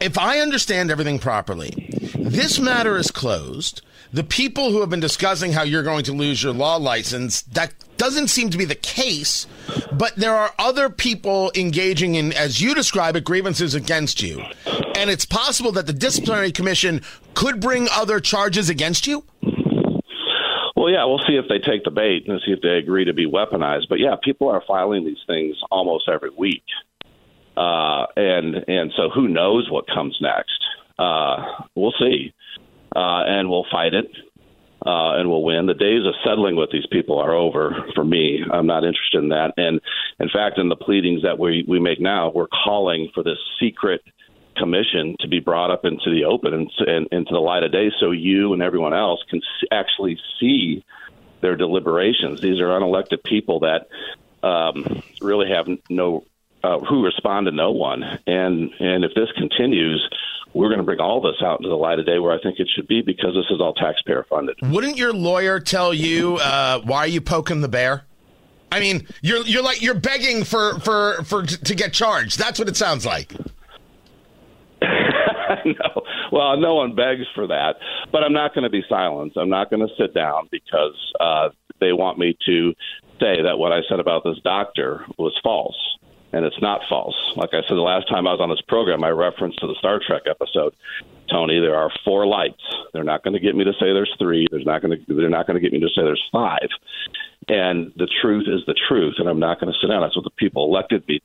if 0.00 0.16
I 0.16 0.38
understand 0.38 0.90
everything 0.90 1.18
properly, 1.18 1.70
this 2.14 2.60
matter 2.60 2.96
is 2.96 3.10
closed. 3.10 3.82
The 4.14 4.22
people 4.22 4.70
who 4.70 4.78
have 4.78 4.90
been 4.90 5.00
discussing 5.00 5.50
how 5.50 5.64
you're 5.64 5.82
going 5.82 6.04
to 6.04 6.12
lose 6.12 6.40
your 6.40 6.52
law 6.52 6.76
license, 6.76 7.42
that 7.42 7.74
doesn't 7.96 8.28
seem 8.28 8.48
to 8.50 8.56
be 8.56 8.64
the 8.64 8.76
case, 8.76 9.48
but 9.92 10.14
there 10.14 10.36
are 10.36 10.54
other 10.56 10.88
people 10.88 11.50
engaging 11.56 12.14
in, 12.14 12.32
as 12.32 12.60
you 12.60 12.76
describe 12.76 13.16
it, 13.16 13.24
grievances 13.24 13.74
against 13.74 14.22
you. 14.22 14.40
And 14.94 15.10
it's 15.10 15.24
possible 15.24 15.72
that 15.72 15.88
the 15.88 15.92
disciplinary 15.92 16.52
commission 16.52 17.00
could 17.34 17.58
bring 17.58 17.88
other 17.90 18.20
charges 18.20 18.68
against 18.68 19.08
you? 19.08 19.24
Well, 20.76 20.90
yeah, 20.90 21.04
we'll 21.06 21.24
see 21.26 21.34
if 21.34 21.46
they 21.48 21.58
take 21.58 21.82
the 21.82 21.90
bait 21.90 22.28
and 22.28 22.40
see 22.46 22.52
if 22.52 22.60
they 22.60 22.78
agree 22.78 23.06
to 23.06 23.14
be 23.14 23.26
weaponized. 23.26 23.88
But 23.88 23.98
yeah, 23.98 24.14
people 24.22 24.48
are 24.48 24.62
filing 24.64 25.04
these 25.04 25.24
things 25.26 25.56
almost 25.72 26.08
every 26.08 26.30
week. 26.30 26.62
Uh, 27.56 28.06
and 28.16 28.54
and 28.68 28.92
so 28.96 29.10
who 29.12 29.26
knows 29.26 29.68
what 29.72 29.88
comes 29.88 30.16
next? 30.20 30.64
Uh, 31.00 31.64
we'll 31.74 31.94
see, 31.98 32.32
uh, 32.94 33.22
and 33.26 33.48
we'll 33.50 33.66
fight 33.70 33.94
it, 33.94 34.10
uh, 34.84 35.16
and 35.16 35.28
we'll 35.30 35.42
win. 35.42 35.66
The 35.66 35.74
days 35.74 36.06
of 36.06 36.14
settling 36.24 36.56
with 36.56 36.70
these 36.70 36.86
people 36.90 37.18
are 37.18 37.32
over 37.32 37.86
for 37.94 38.04
me. 38.04 38.42
I'm 38.50 38.66
not 38.66 38.84
interested 38.84 39.18
in 39.22 39.30
that. 39.30 39.54
And 39.56 39.80
in 40.20 40.28
fact, 40.28 40.58
in 40.58 40.68
the 40.68 40.76
pleadings 40.76 41.22
that 41.22 41.38
we 41.38 41.64
we 41.66 41.80
make 41.80 42.00
now, 42.00 42.30
we're 42.34 42.48
calling 42.48 43.10
for 43.14 43.22
this 43.22 43.38
secret 43.60 44.02
commission 44.56 45.16
to 45.20 45.28
be 45.28 45.40
brought 45.40 45.70
up 45.70 45.84
into 45.84 46.10
the 46.10 46.24
open 46.24 46.54
and, 46.54 46.70
and 46.86 47.08
into 47.10 47.32
the 47.32 47.40
light 47.40 47.64
of 47.64 47.72
day, 47.72 47.90
so 47.98 48.12
you 48.12 48.52
and 48.52 48.62
everyone 48.62 48.94
else 48.94 49.20
can 49.28 49.40
actually 49.72 50.18
see 50.38 50.84
their 51.40 51.56
deliberations. 51.56 52.40
These 52.40 52.60
are 52.60 52.68
unelected 52.68 53.22
people 53.24 53.60
that 53.60 53.88
um, 54.46 55.02
really 55.20 55.50
have 55.50 55.66
no 55.90 56.24
uh, 56.64 56.78
who 56.80 57.04
respond 57.04 57.46
to 57.46 57.52
no 57.52 57.70
one. 57.70 58.02
And 58.26 58.70
and 58.80 59.04
if 59.04 59.12
this 59.14 59.28
continues, 59.36 60.08
we're 60.54 60.68
going 60.68 60.78
to 60.78 60.84
bring 60.84 61.00
all 61.00 61.20
this 61.20 61.36
out 61.42 61.60
into 61.60 61.68
the 61.68 61.76
light 61.76 61.98
of 61.98 62.06
day 62.06 62.18
where 62.18 62.32
I 62.32 62.40
think 62.40 62.58
it 62.58 62.68
should 62.74 62.88
be 62.88 63.02
because 63.02 63.34
this 63.34 63.44
is 63.50 63.60
all 63.60 63.74
taxpayer 63.74 64.24
funded. 64.30 64.56
Wouldn't 64.62 64.96
your 64.96 65.12
lawyer 65.12 65.60
tell 65.60 65.92
you 65.92 66.36
uh, 66.36 66.80
why 66.80 66.98
are 66.98 67.06
you 67.06 67.20
poking 67.20 67.60
the 67.60 67.68
bear? 67.68 68.04
I 68.72 68.80
mean, 68.80 69.06
you're 69.20 69.44
you're 69.44 69.62
like 69.62 69.82
you're 69.82 69.94
begging 69.94 70.42
for 70.44 70.80
for 70.80 71.22
for 71.24 71.42
to 71.44 71.74
get 71.74 71.92
charged. 71.92 72.38
That's 72.38 72.58
what 72.58 72.68
it 72.68 72.76
sounds 72.76 73.04
like. 73.04 73.32
no, 74.82 76.02
well, 76.32 76.56
no 76.56 76.74
one 76.74 76.94
begs 76.94 77.26
for 77.34 77.46
that, 77.46 77.76
but 78.10 78.24
I'm 78.24 78.32
not 78.32 78.54
going 78.54 78.64
to 78.64 78.70
be 78.70 78.82
silenced. 78.88 79.36
I'm 79.36 79.50
not 79.50 79.70
going 79.70 79.86
to 79.86 79.94
sit 79.98 80.14
down 80.14 80.48
because 80.50 81.12
uh, 81.20 81.50
they 81.80 81.92
want 81.92 82.18
me 82.18 82.36
to 82.46 82.72
say 83.20 83.42
that 83.42 83.58
what 83.58 83.72
I 83.72 83.80
said 83.88 84.00
about 84.00 84.24
this 84.24 84.38
doctor 84.42 85.04
was 85.18 85.38
false 85.42 85.76
and 86.34 86.44
it's 86.44 86.60
not 86.60 86.80
false. 86.88 87.14
Like 87.36 87.50
I 87.52 87.62
said 87.62 87.76
the 87.76 87.86
last 87.86 88.08
time 88.08 88.26
I 88.26 88.32
was 88.32 88.40
on 88.40 88.50
this 88.50 88.60
program, 88.66 89.04
I 89.04 89.10
referenced 89.10 89.60
to 89.60 89.68
the 89.68 89.76
Star 89.78 90.00
Trek 90.04 90.22
episode. 90.28 90.74
Tony, 91.30 91.60
there 91.60 91.76
are 91.76 91.90
four 92.04 92.26
lights. 92.26 92.62
They're 92.92 93.04
not 93.04 93.22
going 93.22 93.34
to 93.34 93.40
get 93.40 93.54
me 93.54 93.62
to 93.64 93.72
say 93.74 93.94
there's 93.94 94.12
three. 94.18 94.46
There's 94.50 94.66
not 94.66 94.82
going 94.82 94.98
to. 94.98 95.14
They're 95.14 95.30
not 95.30 95.46
going 95.46 95.54
to 95.54 95.60
get 95.60 95.72
me 95.72 95.80
to 95.80 95.88
say 95.88 96.02
there's 96.02 96.22
five. 96.32 96.68
And 97.48 97.92
the 97.96 98.08
truth 98.20 98.46
is 98.48 98.66
the 98.66 98.74
truth, 98.88 99.14
and 99.18 99.28
I'm 99.28 99.38
not 99.38 99.60
going 99.60 99.72
to 99.72 99.78
sit 99.80 99.88
down. 99.88 100.02
That's 100.02 100.16
what 100.16 100.24
the 100.24 100.30
people 100.30 100.64
elected 100.64 101.06
me 101.06 101.22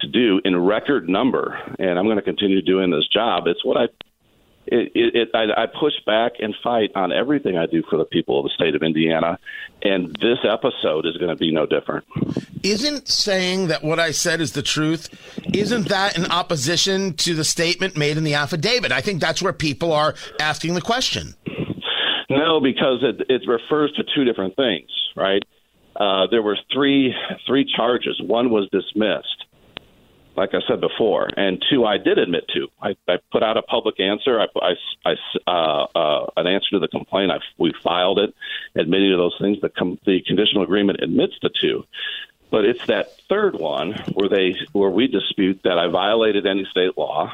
to 0.00 0.08
do 0.08 0.40
in 0.44 0.56
record 0.56 1.08
number, 1.08 1.58
and 1.78 1.98
I'm 1.98 2.06
going 2.06 2.16
to 2.16 2.22
continue 2.22 2.62
doing 2.62 2.90
this 2.90 3.08
job. 3.12 3.46
It's 3.46 3.64
what 3.64 3.76
I 3.76 3.88
it, 4.66 4.92
it, 4.94 5.28
I, 5.34 5.62
I 5.62 5.66
push 5.66 5.94
back 6.04 6.32
and 6.38 6.54
fight 6.62 6.90
on 6.94 7.12
everything 7.12 7.56
I 7.56 7.66
do 7.66 7.82
for 7.88 7.96
the 7.96 8.04
people 8.04 8.38
of 8.38 8.44
the 8.44 8.50
state 8.50 8.74
of 8.74 8.82
Indiana, 8.82 9.38
and 9.82 10.16
this 10.20 10.38
episode 10.44 11.06
is 11.06 11.16
going 11.16 11.30
to 11.30 11.36
be 11.36 11.52
no 11.52 11.66
different. 11.66 12.04
Isn't 12.62 13.08
saying 13.08 13.68
that 13.68 13.82
what 13.82 13.98
I 13.98 14.10
said 14.10 14.40
is 14.40 14.52
the 14.52 14.62
truth? 14.62 15.08
Isn't 15.54 15.88
that 15.88 16.18
in 16.18 16.26
opposition 16.26 17.14
to 17.14 17.34
the 17.34 17.44
statement 17.44 17.96
made 17.96 18.16
in 18.16 18.24
the 18.24 18.34
affidavit? 18.34 18.92
I 18.92 19.00
think 19.00 19.20
that's 19.20 19.40
where 19.40 19.52
people 19.52 19.92
are 19.92 20.14
asking 20.40 20.74
the 20.74 20.82
question. 20.82 21.34
No, 22.28 22.60
because 22.60 23.02
it, 23.02 23.26
it 23.28 23.42
refers 23.48 23.92
to 23.92 24.04
two 24.14 24.24
different 24.24 24.56
things, 24.56 24.90
right? 25.14 25.42
Uh, 25.94 26.26
there 26.30 26.42
were 26.42 26.58
three 26.72 27.14
three 27.46 27.64
charges. 27.76 28.20
One 28.22 28.50
was 28.50 28.68
dismissed 28.70 29.45
like 30.36 30.50
I 30.54 30.60
said 30.68 30.80
before, 30.80 31.28
and 31.36 31.64
two, 31.70 31.84
I 31.84 31.96
did 31.96 32.18
admit 32.18 32.46
to. 32.54 32.68
I, 32.80 32.96
I 33.08 33.16
put 33.32 33.42
out 33.42 33.56
a 33.56 33.62
public 33.62 33.98
answer. 34.00 34.40
I, 34.40 34.46
I, 34.60 34.74
I 35.04 35.50
uh, 35.50 35.86
uh, 35.98 36.26
an 36.36 36.46
answer 36.46 36.70
to 36.72 36.78
the 36.78 36.88
complaint. 36.88 37.32
I, 37.32 37.38
we 37.58 37.72
filed 37.82 38.18
it, 38.18 38.34
admitting 38.74 39.10
to 39.10 39.16
those 39.16 39.36
things. 39.40 39.58
The, 39.60 39.70
com- 39.70 39.98
the 40.04 40.20
conditional 40.26 40.62
agreement 40.62 41.00
admits 41.02 41.34
the 41.40 41.50
two, 41.60 41.84
but 42.50 42.64
it's 42.64 42.86
that 42.86 43.18
third 43.28 43.54
one 43.58 43.92
where 44.12 44.28
they 44.28 44.56
where 44.72 44.90
we 44.90 45.06
dispute 45.06 45.60
that 45.64 45.78
I 45.78 45.88
violated 45.88 46.46
any 46.46 46.66
state 46.70 46.98
law, 46.98 47.32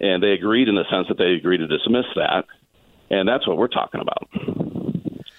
and 0.00 0.22
they 0.22 0.32
agreed 0.32 0.68
in 0.68 0.74
the 0.74 0.84
sense 0.90 1.08
that 1.08 1.18
they 1.18 1.32
agreed 1.32 1.58
to 1.58 1.66
dismiss 1.66 2.06
that, 2.16 2.44
and 3.10 3.28
that's 3.28 3.46
what 3.46 3.56
we're 3.56 3.68
talking 3.68 4.00
about. 4.00 4.28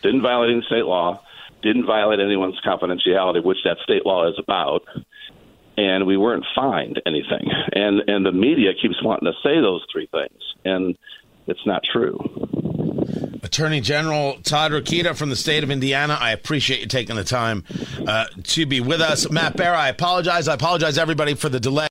Didn't 0.01 0.23
violate 0.23 0.51
any 0.51 0.63
state 0.63 0.85
law. 0.85 1.21
Didn't 1.61 1.85
violate 1.85 2.19
anyone's 2.19 2.59
confidentiality, 2.65 3.43
which 3.43 3.59
that 3.65 3.77
state 3.83 4.03
law 4.03 4.27
is 4.27 4.35
about 4.39 4.81
and 5.81 6.05
we 6.05 6.15
weren't 6.15 6.45
fined 6.55 7.01
anything. 7.05 7.49
And 7.73 8.01
and 8.07 8.25
the 8.25 8.31
media 8.31 8.71
keeps 8.79 9.01
wanting 9.01 9.31
to 9.31 9.37
say 9.43 9.59
those 9.59 9.83
three 9.91 10.07
things, 10.07 10.41
and 10.63 10.95
it's 11.47 11.65
not 11.65 11.81
true. 11.91 12.17
Attorney 13.43 13.81
General 13.81 14.37
Todd 14.43 14.71
Rokita 14.71 15.15
from 15.15 15.29
the 15.29 15.35
state 15.35 15.63
of 15.63 15.71
Indiana, 15.71 16.17
I 16.19 16.31
appreciate 16.31 16.81
you 16.81 16.85
taking 16.85 17.15
the 17.15 17.23
time 17.23 17.63
uh, 18.07 18.25
to 18.43 18.65
be 18.67 18.79
with 18.79 19.01
us. 19.01 19.29
Matt 19.31 19.57
Bear, 19.57 19.73
I 19.73 19.89
apologize. 19.89 20.47
I 20.47 20.53
apologize, 20.53 20.97
everybody, 20.97 21.33
for 21.33 21.49
the 21.49 21.59
delay. 21.59 21.90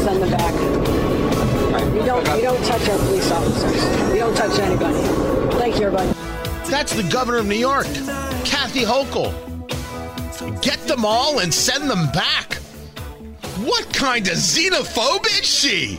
And 0.00 0.08
send 0.08 0.22
them 0.22 0.30
back. 0.30 1.92
We 1.92 2.00
don't, 2.00 2.34
we 2.34 2.42
don't 2.42 2.64
touch 2.64 2.88
our 2.88 2.98
police 2.98 3.30
officers. 3.30 4.12
We 4.12 4.18
don't 4.18 4.36
touch 4.36 4.58
anybody. 4.58 4.98
Thank 5.58 5.78
you, 5.78 5.86
everybody. 5.86 6.12
That's 6.70 6.94
the 6.94 7.02
governor 7.10 7.38
of 7.38 7.46
New 7.46 7.56
York, 7.56 7.86
Kathy 8.44 8.82
Hochul. 8.82 9.32
Get 10.62 10.78
them 10.86 11.04
all 11.04 11.40
and 11.40 11.52
send 11.52 11.90
them 11.90 12.10
back. 12.12 12.54
What 13.64 13.92
kind 13.92 14.26
of 14.28 14.34
xenophobe 14.34 15.26
is 15.26 15.46
she? 15.46 15.98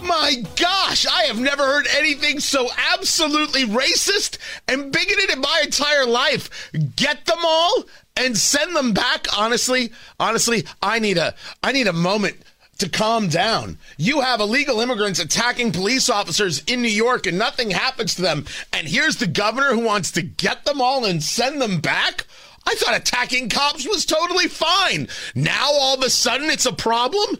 My 0.00 0.34
gosh, 0.56 1.06
I 1.06 1.24
have 1.24 1.40
never 1.40 1.64
heard 1.64 1.86
anything 1.96 2.38
so 2.40 2.68
absolutely 2.94 3.64
racist 3.64 4.38
and 4.68 4.92
bigoted 4.92 5.30
in 5.30 5.40
my 5.40 5.62
entire 5.64 6.06
life. 6.06 6.70
Get 6.94 7.26
them 7.26 7.40
all 7.42 7.84
and 8.16 8.38
send 8.38 8.76
them 8.76 8.92
back. 8.92 9.26
Honestly, 9.36 9.90
honestly, 10.20 10.64
I 10.80 11.00
need 11.00 11.18
a 11.18 11.34
I 11.62 11.72
need 11.72 11.88
a 11.88 11.92
moment 11.92 12.36
to 12.78 12.88
calm 12.88 13.28
down. 13.28 13.78
You 13.96 14.20
have 14.20 14.40
illegal 14.40 14.80
immigrants 14.80 15.20
attacking 15.20 15.72
police 15.72 16.08
officers 16.08 16.62
in 16.66 16.80
New 16.80 16.88
York 16.88 17.26
and 17.26 17.36
nothing 17.38 17.70
happens 17.70 18.14
to 18.14 18.22
them. 18.22 18.46
And 18.72 18.86
here's 18.86 19.16
the 19.16 19.26
governor 19.26 19.74
who 19.74 19.84
wants 19.84 20.12
to 20.12 20.22
get 20.22 20.64
them 20.64 20.80
all 20.80 21.04
and 21.04 21.22
send 21.22 21.60
them 21.60 21.80
back? 21.80 22.24
I 22.66 22.74
thought 22.74 22.96
attacking 22.96 23.48
cops 23.48 23.86
was 23.86 24.04
totally 24.04 24.46
fine. 24.46 25.08
Now 25.34 25.70
all 25.72 25.94
of 25.94 26.02
a 26.02 26.10
sudden 26.10 26.50
it's 26.50 26.66
a 26.66 26.72
problem? 26.72 27.38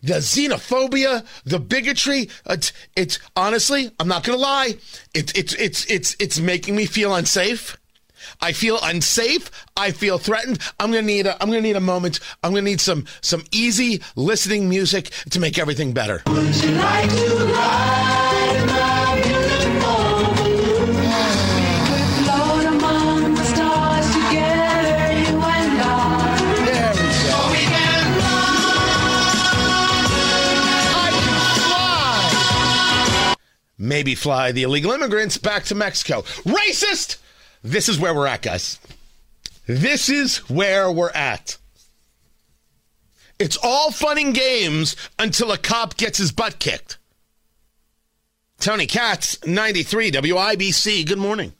The 0.00 0.14
xenophobia, 0.14 1.26
the 1.44 1.58
bigotry, 1.58 2.30
it's, 2.46 2.72
it's 2.96 3.18
honestly, 3.36 3.90
I'm 3.98 4.08
not 4.08 4.24
going 4.24 4.38
to 4.38 4.42
lie. 4.42 4.76
It's, 5.12 5.32
it's, 5.32 5.54
it's, 5.54 5.84
it's, 5.86 6.16
it's 6.20 6.38
making 6.38 6.76
me 6.76 6.86
feel 6.86 7.14
unsafe. 7.14 7.76
I 8.40 8.52
feel 8.52 8.78
unsafe. 8.82 9.50
I 9.76 9.90
feel 9.90 10.18
threatened. 10.18 10.60
I'm 10.78 10.90
gonna 10.90 11.02
need 11.02 11.26
a 11.26 11.40
I'm 11.42 11.48
gonna 11.48 11.60
need 11.60 11.76
a 11.76 11.80
moment. 11.80 12.20
I'm 12.42 12.52
gonna 12.52 12.62
need 12.62 12.80
some 12.80 13.04
some 13.20 13.44
easy 13.52 14.02
listening 14.16 14.68
music 14.68 15.10
to 15.30 15.40
make 15.40 15.58
everything 15.58 15.92
better. 15.92 16.22
Maybe 33.80 34.14
fly 34.14 34.52
the 34.52 34.64
illegal 34.64 34.92
immigrants 34.92 35.38
back 35.38 35.64
to 35.64 35.74
Mexico. 35.74 36.22
Racist! 36.44 37.16
This 37.62 37.88
is 37.88 37.98
where 37.98 38.14
we're 38.14 38.26
at, 38.26 38.42
guys. 38.42 38.78
This 39.66 40.08
is 40.08 40.38
where 40.48 40.90
we're 40.90 41.10
at. 41.10 41.58
It's 43.38 43.58
all 43.62 43.90
fun 43.90 44.18
and 44.18 44.34
games 44.34 44.96
until 45.18 45.52
a 45.52 45.58
cop 45.58 45.96
gets 45.96 46.18
his 46.18 46.32
butt 46.32 46.58
kicked. 46.58 46.98
Tony 48.58 48.86
Katz, 48.86 49.44
93 49.46 50.10
WIBC. 50.10 51.06
Good 51.06 51.18
morning. 51.18 51.52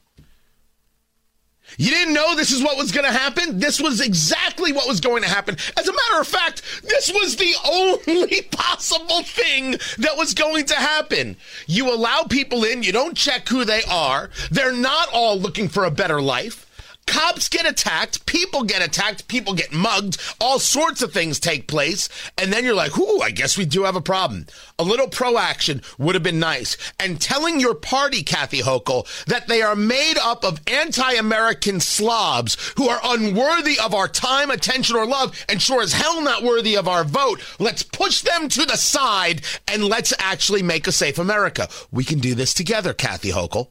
You 1.79 1.91
didn't 1.91 2.13
know 2.13 2.35
this 2.35 2.51
is 2.51 2.61
what 2.61 2.77
was 2.77 2.91
going 2.91 3.07
to 3.07 3.17
happen? 3.17 3.61
This 3.61 3.81
was 3.81 4.01
exactly 4.01 4.73
what 4.73 4.89
was 4.89 4.99
going 4.99 5.23
to 5.23 5.29
happen. 5.29 5.57
As 5.77 5.87
a 5.87 5.93
matter 5.93 6.21
of 6.21 6.27
fact, 6.27 6.63
this 6.83 7.11
was 7.13 7.37
the 7.37 7.55
only 7.65 8.43
possible 8.51 9.23
thing 9.23 9.77
that 9.99 10.17
was 10.17 10.35
going 10.35 10.67
to 10.67 10.75
happen. 10.75 11.37
You 11.69 11.95
allow 11.95 12.25
people 12.25 12.65
in, 12.65 12.83
you 12.83 12.91
don't 12.91 13.17
check 13.17 13.49
who 13.49 13.65
they 13.65 13.83
are. 13.89 14.29
They're 14.51 14.73
not 14.73 15.09
all 15.13 15.39
looking 15.39 15.69
for 15.69 15.85
a 15.85 15.91
better 15.91 16.21
life. 16.21 16.68
Cops 17.09 17.49
get 17.49 17.67
attacked, 17.67 18.27
people 18.27 18.65
get 18.65 18.83
attacked, 18.83 19.29
people 19.29 19.55
get 19.55 19.73
mugged, 19.73 20.19
all 20.41 20.59
sorts 20.59 21.01
of 21.01 21.11
things 21.11 21.41
take 21.41 21.67
place, 21.67 22.09
and 22.37 22.53
then 22.53 22.65
you're 22.65 22.75
like, 22.75 22.99
"Ooh, 22.99 23.23
I 23.23 23.31
guess 23.31 23.57
we 23.57 23.65
do 23.65 23.85
have 23.85 23.97
a 23.97 24.01
problem." 24.03 24.47
A 24.79 24.85
little 24.85 25.09
proaction 25.09 25.81
would 25.97 26.15
have 26.15 26.23
been 26.23 26.39
nice. 26.39 26.77
And 27.01 27.19
telling 27.19 27.61
your 27.61 27.75
party, 27.75 28.23
Kathy 28.23 28.61
Hochul, 28.61 29.07
that 29.25 29.49
they 29.49 29.63
are 29.63 29.75
made 29.75 30.19
up 30.19 30.45
of 30.45 30.61
anti-American 30.67 31.81
slobs 31.81 32.59
who 32.77 32.91
are 32.91 33.01
unworthy 33.03 33.79
of 33.79 33.95
our 33.95 34.07
time, 34.07 34.51
attention, 34.51 34.95
or 34.95 35.07
love, 35.07 35.35
and 35.49 35.63
sure 35.63 35.81
as 35.81 35.95
hell 35.95 36.21
not 36.21 36.43
worthy 36.43 36.77
of 36.77 36.87
our 36.87 37.05
vote. 37.05 37.41
Let's 37.59 37.83
push 37.83 38.21
them 38.21 38.51
to 38.51 38.67
the 38.67 38.77
side 38.77 39.41
and 39.67 39.83
let's 39.83 40.13
actually 40.19 40.63
make 40.63 40.87
a 40.87 40.93
safe 40.93 41.19
America. 41.19 41.71
We 41.91 42.05
can 42.05 42.19
do 42.19 42.35
this 42.35 42.53
together, 42.53 42.93
Kathy 42.93 43.31
Hochul 43.31 43.69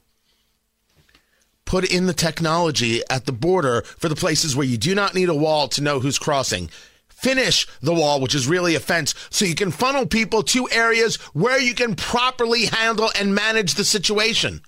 put 1.68 1.92
in 1.92 2.08
the 2.08 2.14
technology 2.14 3.04
at 3.10 3.26
the 3.26 3.32
border 3.32 3.84
for 3.84 4.10
the 4.10 4.16
places 4.16 4.56
where 4.56 4.66
you 4.66 4.78
do 4.78 4.96
not 4.96 5.14
need 5.14 5.30
a 5.30 5.36
wall 5.36 5.68
to 5.68 5.84
know 5.84 6.00
who's 6.00 6.18
crossing. 6.18 6.70
Finish 7.10 7.68
the 7.82 7.94
wall, 7.94 8.20
which 8.20 8.34
is 8.34 8.48
really 8.48 8.74
a 8.74 8.80
fence, 8.80 9.14
so 9.30 9.46
you 9.46 9.54
can 9.54 9.70
funnel 9.70 10.08
people 10.08 10.42
to 10.42 10.68
areas 10.72 11.18
where 11.34 11.60
you 11.60 11.76
can 11.76 11.96
properly 11.96 12.66
handle 12.66 13.12
and 13.20 13.36
manage 13.36 13.76
the 13.76 13.86
situation. 13.86 14.62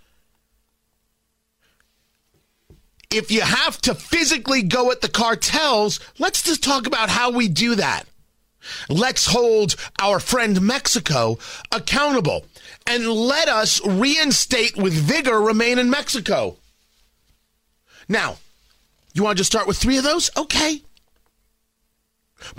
if 3.11 3.31
you 3.31 3.41
have 3.41 3.79
to 3.81 3.95
physically 3.95 4.61
go 4.61 4.91
at 4.91 5.01
the 5.01 5.09
cartels, 5.09 5.99
let's 6.19 6.43
just 6.43 6.63
talk 6.63 6.85
about 6.85 7.09
how 7.09 7.31
we 7.31 7.47
do 7.47 7.75
that. 7.75 8.03
Let's 8.87 9.25
hold 9.25 9.75
our 9.99 10.19
friend 10.19 10.61
Mexico 10.61 11.39
accountable 11.71 12.45
and 12.85 13.07
let 13.07 13.47
us 13.47 13.83
reinstate 13.85 14.77
with 14.77 14.93
vigor 14.93 15.41
remain 15.41 15.79
in 15.79 15.89
Mexico. 15.89 16.57
Now, 18.09 18.37
you 19.13 19.23
want 19.23 19.37
to 19.37 19.41
just 19.41 19.51
start 19.51 19.67
with 19.67 19.77
three 19.77 19.97
of 19.97 20.03
those? 20.03 20.31
Okay. 20.35 20.81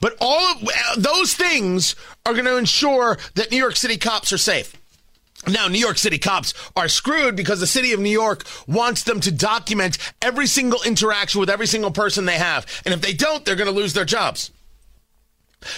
But 0.00 0.16
all 0.20 0.52
of 0.52 0.62
uh, 0.62 0.96
those 0.96 1.34
things 1.34 1.96
are 2.24 2.32
going 2.32 2.44
to 2.44 2.56
ensure 2.56 3.18
that 3.34 3.50
New 3.50 3.56
York 3.56 3.76
City 3.76 3.96
cops 3.96 4.32
are 4.32 4.38
safe. 4.38 4.76
Now, 5.48 5.68
New 5.68 5.78
York 5.78 5.96
City 5.96 6.18
cops 6.18 6.52
are 6.76 6.88
screwed 6.88 7.34
because 7.34 7.60
the 7.60 7.66
city 7.66 7.92
of 7.92 8.00
New 8.00 8.10
York 8.10 8.44
wants 8.66 9.04
them 9.04 9.20
to 9.20 9.32
document 9.32 9.96
every 10.20 10.46
single 10.46 10.82
interaction 10.82 11.40
with 11.40 11.48
every 11.48 11.66
single 11.66 11.90
person 11.90 12.26
they 12.26 12.36
have. 12.36 12.66
And 12.84 12.92
if 12.92 13.00
they 13.00 13.14
don't, 13.14 13.44
they're 13.44 13.56
going 13.56 13.70
to 13.70 13.74
lose 13.74 13.94
their 13.94 14.04
jobs. 14.04 14.50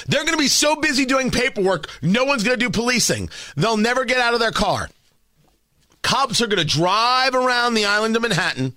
They're 0.07 0.25
going 0.25 0.37
to 0.37 0.43
be 0.43 0.49
so 0.49 0.77
busy 0.77 1.05
doing 1.05 1.31
paperwork, 1.31 1.89
no 2.03 2.25
one's 2.25 2.45
going 2.45 2.59
to 2.59 2.65
do 2.65 2.71
policing. 2.71 3.31
They'll 3.57 3.77
never 3.77 4.05
get 4.05 4.19
out 4.19 4.35
of 4.35 4.41
their 4.41 4.53
car. 4.53 4.89
Cops 6.03 6.41
are 6.41 6.47
going 6.49 6.59
to 6.59 6.65
drive 6.65 7.35
around 7.35 7.75
the 7.75 7.85
island 7.85 8.17
of 8.17 8.23
Manhattan. 8.23 8.77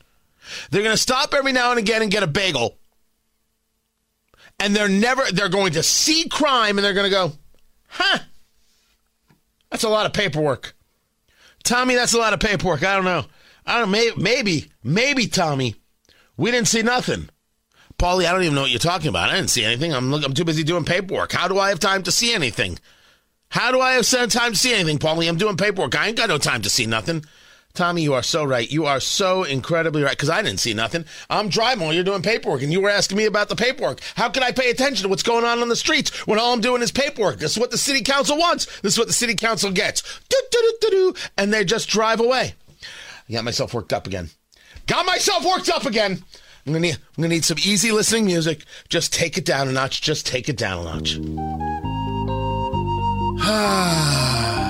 They're 0.69 0.83
going 0.83 0.95
to 0.95 1.01
stop 1.01 1.33
every 1.33 1.51
now 1.51 1.71
and 1.71 1.79
again 1.79 2.01
and 2.01 2.11
get 2.11 2.23
a 2.23 2.27
bagel. 2.27 2.77
And 4.59 4.75
they're 4.75 4.87
never, 4.87 5.23
they're 5.31 5.49
going 5.49 5.73
to 5.73 5.83
see 5.83 6.29
crime 6.29 6.77
and 6.77 6.85
they're 6.85 6.93
going 6.93 7.09
to 7.09 7.15
go, 7.15 7.33
huh, 7.87 8.19
that's 9.69 9.83
a 9.83 9.89
lot 9.89 10.05
of 10.05 10.13
paperwork. 10.13 10.75
Tommy, 11.63 11.95
that's 11.95 12.13
a 12.13 12.17
lot 12.17 12.33
of 12.33 12.39
paperwork. 12.39 12.83
I 12.83 12.95
don't 12.95 13.05
know. 13.05 13.25
I 13.65 13.79
don't 13.79 13.91
know. 13.91 14.11
Maybe, 14.17 14.71
maybe, 14.83 15.27
Tommy, 15.27 15.75
we 16.37 16.51
didn't 16.51 16.67
see 16.67 16.83
nothing. 16.83 17.29
Paulie, 17.97 18.25
I 18.25 18.31
don't 18.31 18.43
even 18.43 18.55
know 18.55 18.61
what 18.61 18.71
you're 18.71 18.79
talking 18.79 19.07
about. 19.07 19.29
I 19.29 19.35
didn't 19.35 19.49
see 19.49 19.63
anything. 19.63 19.93
I'm 19.93 20.13
I'm 20.13 20.33
too 20.33 20.43
busy 20.43 20.63
doing 20.63 20.83
paperwork. 20.83 21.31
How 21.31 21.47
do 21.47 21.57
I 21.57 21.69
have 21.69 21.79
time 21.79 22.03
to 22.03 22.11
see 22.11 22.33
anything? 22.33 22.77
How 23.49 23.71
do 23.71 23.79
I 23.79 23.93
have 23.93 24.05
time 24.29 24.51
to 24.51 24.57
see 24.57 24.73
anything, 24.73 24.99
Paulie? 24.99 25.29
I'm 25.29 25.37
doing 25.37 25.55
paperwork. 25.55 25.95
I 25.95 26.07
ain't 26.07 26.17
got 26.17 26.29
no 26.29 26.37
time 26.37 26.61
to 26.63 26.69
see 26.69 26.85
nothing. 26.85 27.23
Tommy, 27.75 28.01
you 28.01 28.13
are 28.13 28.23
so 28.23 28.43
right. 28.43 28.69
You 28.71 28.85
are 28.85 28.99
so 28.99 29.43
incredibly 29.43 30.01
right 30.01 30.11
because 30.11 30.29
I 30.29 30.41
didn't 30.41 30.59
see 30.59 30.73
nothing. 30.73 31.05
I'm 31.29 31.49
driving 31.49 31.83
while 31.83 31.93
you're 31.93 32.03
doing 32.03 32.21
paperwork, 32.21 32.63
and 32.63 32.71
you 32.71 32.81
were 32.81 32.89
asking 32.89 33.17
me 33.17 33.25
about 33.25 33.49
the 33.49 33.55
paperwork. 33.55 33.99
How 34.15 34.29
can 34.29 34.43
I 34.43 34.51
pay 34.51 34.69
attention 34.69 35.03
to 35.03 35.09
what's 35.09 35.23
going 35.23 35.43
on 35.43 35.59
on 35.59 35.69
the 35.69 35.75
streets 35.75 36.25
when 36.25 36.39
all 36.39 36.53
I'm 36.53 36.61
doing 36.61 36.81
is 36.81 36.91
paperwork? 36.91 37.37
This 37.37 37.51
is 37.51 37.59
what 37.59 37.71
the 37.71 37.77
city 37.77 38.01
council 38.01 38.37
wants. 38.37 38.65
This 38.81 38.93
is 38.93 38.99
what 38.99 39.07
the 39.07 39.13
city 39.13 39.35
council 39.35 39.71
gets. 39.71 40.21
And 41.37 41.53
they 41.53 41.65
just 41.65 41.89
drive 41.89 42.19
away. 42.19 42.55
I 43.29 43.33
got 43.33 43.43
myself 43.43 43.73
worked 43.73 43.93
up 43.93 44.07
again. 44.07 44.29
Got 44.87 45.05
myself 45.05 45.43
worked 45.43 45.69
up 45.69 45.85
again. 45.85 46.23
I'm 46.65 46.73
gonna 46.73 46.79
need, 46.79 46.95
I'm 46.95 47.21
gonna 47.21 47.27
need 47.29 47.45
some 47.45 47.57
easy 47.59 47.91
listening 47.91 48.25
music. 48.25 48.63
Just 48.89 49.13
take 49.13 49.37
it 49.37 49.45
down 49.45 49.67
a 49.67 49.71
notch. 49.71 50.01
Just 50.01 50.25
take 50.25 50.49
it 50.49 50.57
down 50.57 50.79
a 50.79 50.83
notch. 50.83 51.19
Ah. 53.47 54.64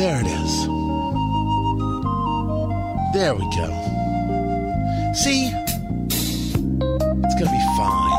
There 0.00 0.18
it 0.18 0.26
is. 0.26 0.66
There 3.12 3.34
we 3.34 3.44
go. 3.54 3.68
See, 5.12 5.52
it's 7.22 7.34
gonna 7.34 7.50
be 7.50 7.60
fine. 7.76 8.18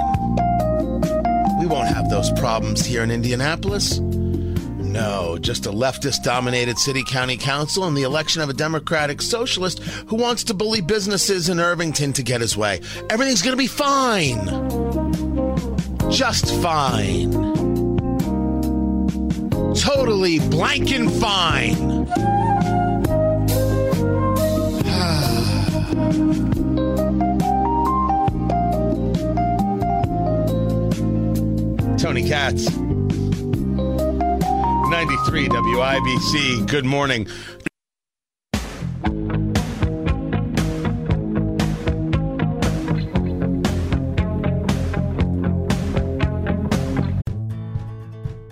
We 1.59 1.65
won't 1.65 1.87
have 1.87 2.07
those 2.11 2.31
problems 2.33 2.85
here 2.85 3.01
in 3.01 3.09
Indianapolis. 3.09 3.99
No, 3.99 5.39
just 5.41 5.65
a 5.65 5.71
leftist 5.71 6.21
dominated 6.21 6.77
city 6.77 7.03
county 7.03 7.35
council 7.35 7.85
and 7.85 7.97
the 7.97 8.03
election 8.03 8.43
of 8.43 8.49
a 8.49 8.53
Democratic 8.53 9.19
socialist 9.19 9.79
who 9.79 10.17
wants 10.17 10.43
to 10.43 10.53
bully 10.53 10.81
businesses 10.81 11.49
in 11.49 11.59
Irvington 11.59 12.13
to 12.13 12.21
get 12.21 12.41
his 12.41 12.55
way. 12.55 12.79
Everything's 13.09 13.41
going 13.41 13.53
to 13.53 13.57
be 13.57 13.65
fine. 13.65 14.39
Just 16.11 16.53
fine. 16.61 17.50
Totally 19.81 20.37
blank 20.37 20.91
and 20.91 21.11
fine. 21.11 21.73
Tony 31.97 32.29
Katz. 32.29 32.69
93 34.91 35.49
WIBC. 35.49 36.69
Good 36.69 36.85
morning. 36.85 37.25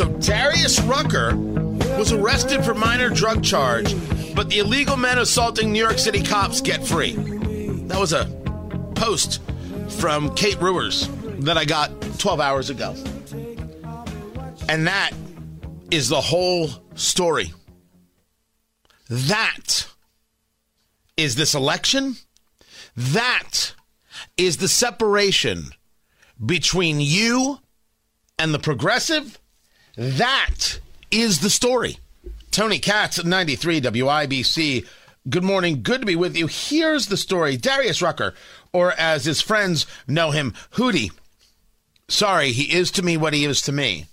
So 0.00 0.08
Darius 0.08 0.80
Rucker 0.80 1.36
was 1.36 2.10
arrested 2.10 2.64
for 2.64 2.72
minor 2.72 3.10
drug 3.10 3.44
charge, 3.44 3.94
but 4.34 4.48
the 4.48 4.60
illegal 4.60 4.96
men 4.96 5.18
assaulting 5.18 5.72
New 5.72 5.78
York 5.78 5.98
City 5.98 6.22
cops 6.22 6.62
get 6.62 6.82
free. 6.82 7.12
That 7.12 8.00
was 8.00 8.14
a 8.14 8.24
post 8.94 9.42
from 9.90 10.34
Kate 10.34 10.58
Rewers 10.58 11.06
that 11.40 11.58
I 11.58 11.66
got 11.66 11.90
12 12.18 12.40
hours 12.40 12.70
ago. 12.70 12.94
And 14.70 14.86
that 14.86 15.10
is 15.90 16.08
the 16.08 16.22
whole 16.22 16.70
story. 16.94 17.52
That 19.10 19.86
is 21.18 21.34
this 21.34 21.54
election. 21.54 22.16
That 22.96 23.74
is 24.38 24.56
the 24.56 24.68
separation 24.68 25.72
between 26.42 27.00
you 27.00 27.58
and 28.38 28.54
the 28.54 28.58
progressive. 28.58 29.36
That 30.00 30.80
is 31.10 31.40
the 31.40 31.50
story. 31.50 31.98
Tony 32.50 32.78
Katz 32.78 33.18
at 33.18 33.26
93 33.26 33.82
WIBC. 33.82 34.86
Good 35.28 35.44
morning. 35.44 35.82
Good 35.82 36.00
to 36.00 36.06
be 36.06 36.16
with 36.16 36.38
you. 36.38 36.46
Here's 36.46 37.08
the 37.08 37.18
story. 37.18 37.58
Darius 37.58 38.00
Rucker 38.00 38.32
or 38.72 38.92
as 38.92 39.26
his 39.26 39.42
friends 39.42 39.84
know 40.08 40.30
him, 40.30 40.54
Hootie. 40.72 41.10
Sorry, 42.08 42.52
he 42.52 42.72
is 42.72 42.90
to 42.92 43.02
me 43.02 43.18
what 43.18 43.34
he 43.34 43.44
is 43.44 43.60
to 43.60 43.72
me. 43.72 44.06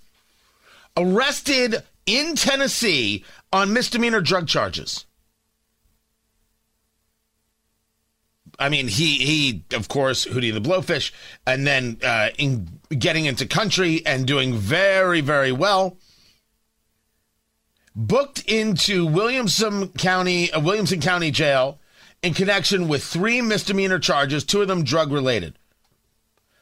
Arrested 0.98 1.82
in 2.06 2.36
Tennessee 2.36 3.24
on 3.54 3.72
misdemeanor 3.72 4.20
drug 4.20 4.50
charges. 4.50 5.06
I 8.60 8.68
mean, 8.68 8.90
he 8.90 9.20
he 9.20 9.64
of 9.72 9.88
course 9.88 10.26
Hootie 10.26 10.54
the 10.54 10.60
Blowfish, 10.60 11.14
and 11.46 11.66
then 11.66 11.98
uh, 12.04 12.32
in 12.38 12.77
getting 12.90 13.26
into 13.26 13.46
country 13.46 14.06
and 14.06 14.26
doing 14.26 14.54
very 14.54 15.22
very 15.22 15.52
well. 15.52 15.98
Booked 17.96 18.44
into 18.48 19.08
Williamson 19.08 19.90
County, 19.90 20.52
uh, 20.52 20.60
Williamson 20.60 21.02
County 21.02 21.32
Jail 21.32 21.80
in 22.22 22.34
connection 22.34 22.88
with 22.88 23.04
three 23.04 23.42
misdemeanor 23.42 23.98
charges, 23.98 24.44
two 24.44 24.62
of 24.62 24.68
them 24.68 24.84
drug 24.84 25.12
related 25.12 25.58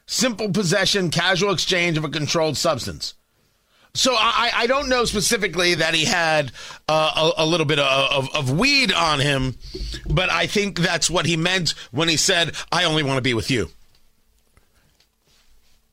simple 0.06 0.50
possession, 0.50 1.10
casual 1.10 1.52
exchange 1.52 1.98
of 1.98 2.04
a 2.04 2.08
controlled 2.08 2.56
substance. 2.56 3.14
So 3.94 4.14
I, 4.14 4.50
I 4.54 4.66
don't 4.66 4.90
know 4.90 5.06
specifically 5.06 5.74
that 5.74 5.94
he 5.94 6.04
had 6.04 6.52
uh, 6.86 7.32
a, 7.38 7.42
a, 7.42 7.46
little 7.46 7.64
bit 7.64 7.78
of, 7.78 8.12
of, 8.12 8.34
of, 8.34 8.58
weed 8.58 8.92
on 8.92 9.20
him, 9.20 9.56
but 10.06 10.30
I 10.30 10.46
think 10.46 10.78
that's 10.78 11.08
what 11.08 11.24
he 11.24 11.38
meant 11.38 11.70
when 11.92 12.08
he 12.08 12.18
said, 12.18 12.54
I 12.70 12.84
only 12.84 13.02
want 13.02 13.16
to 13.16 13.22
be 13.22 13.32
with 13.32 13.50
you. 13.50 13.70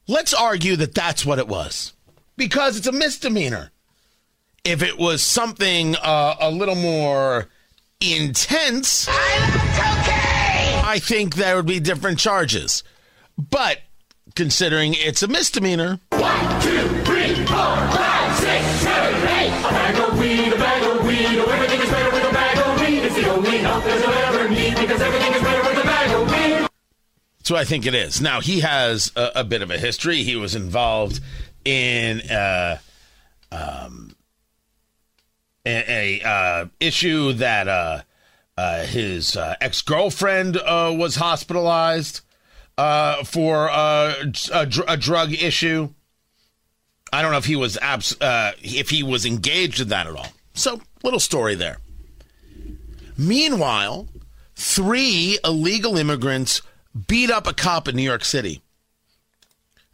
Let's 0.07 0.33
argue 0.33 0.75
that 0.77 0.93
that's 0.93 1.25
what 1.25 1.39
it 1.39 1.47
was 1.47 1.93
because 2.35 2.77
it's 2.77 2.87
a 2.87 2.91
misdemeanor. 2.91 3.71
If 4.63 4.81
it 4.81 4.97
was 4.97 5.21
something 5.21 5.95
uh, 5.95 6.35
a 6.39 6.51
little 6.51 6.75
more 6.75 7.47
intense, 8.01 9.07
I, 9.09 10.83
I 10.85 10.99
think 10.99 11.35
there 11.35 11.55
would 11.55 11.65
be 11.65 11.79
different 11.79 12.19
charges. 12.19 12.83
But 13.37 13.79
considering 14.35 14.93
it's 14.95 15.23
a 15.23 15.27
misdemeanor. 15.27 15.99
What 27.49 27.60
I 27.60 27.65
think 27.65 27.86
it 27.86 27.93
is. 27.93 28.21
Now 28.21 28.39
he 28.41 28.62
has 28.62 29.12
a, 29.15 29.32
a 29.36 29.43
bit 29.43 29.62
of 29.62 29.69
a 29.69 29.77
history. 29.77 30.23
He 30.23 30.36
was 30.36 30.56
involved 30.56 31.19
in 31.65 32.21
uh, 32.29 32.77
um, 33.51 34.15
a, 35.65 36.21
a 36.21 36.27
uh, 36.27 36.65
issue 36.79 37.34
that 37.34 37.67
uh, 37.67 38.01
uh, 38.58 38.84
his 38.86 39.38
uh, 39.38 39.56
ex 39.62 39.82
girlfriend 39.82 40.58
uh, 40.58 40.93
was 40.95 41.15
hospitalized 41.15 42.21
for 43.25 43.67
a, 43.67 44.15
dr- 44.25 44.86
a 44.88 44.97
drug 44.97 45.34
issue. 45.34 45.89
I 47.12 47.21
don't 47.21 47.32
know 47.32 47.38
if 47.38 47.45
he 47.45 47.56
was 47.56 47.77
abs- 47.77 48.17
if 48.21 48.89
he 48.89 49.03
was 49.03 49.25
engaged 49.25 49.79
in 49.79 49.89
that 49.89 50.08
at 50.08 50.15
all. 50.15 50.27
So, 50.53 50.82
little 51.03 51.19
story 51.19 51.56
there. 51.56 51.77
Meanwhile, 53.17 54.08
three 54.56 55.38
illegal 55.43 55.97
immigrants 55.97 56.62
beat 57.08 57.32
up 57.32 57.47
a 57.47 57.53
cop 57.53 57.88
in 57.88 57.95
New 57.95 58.03
York 58.03 58.25
City. 58.25 58.62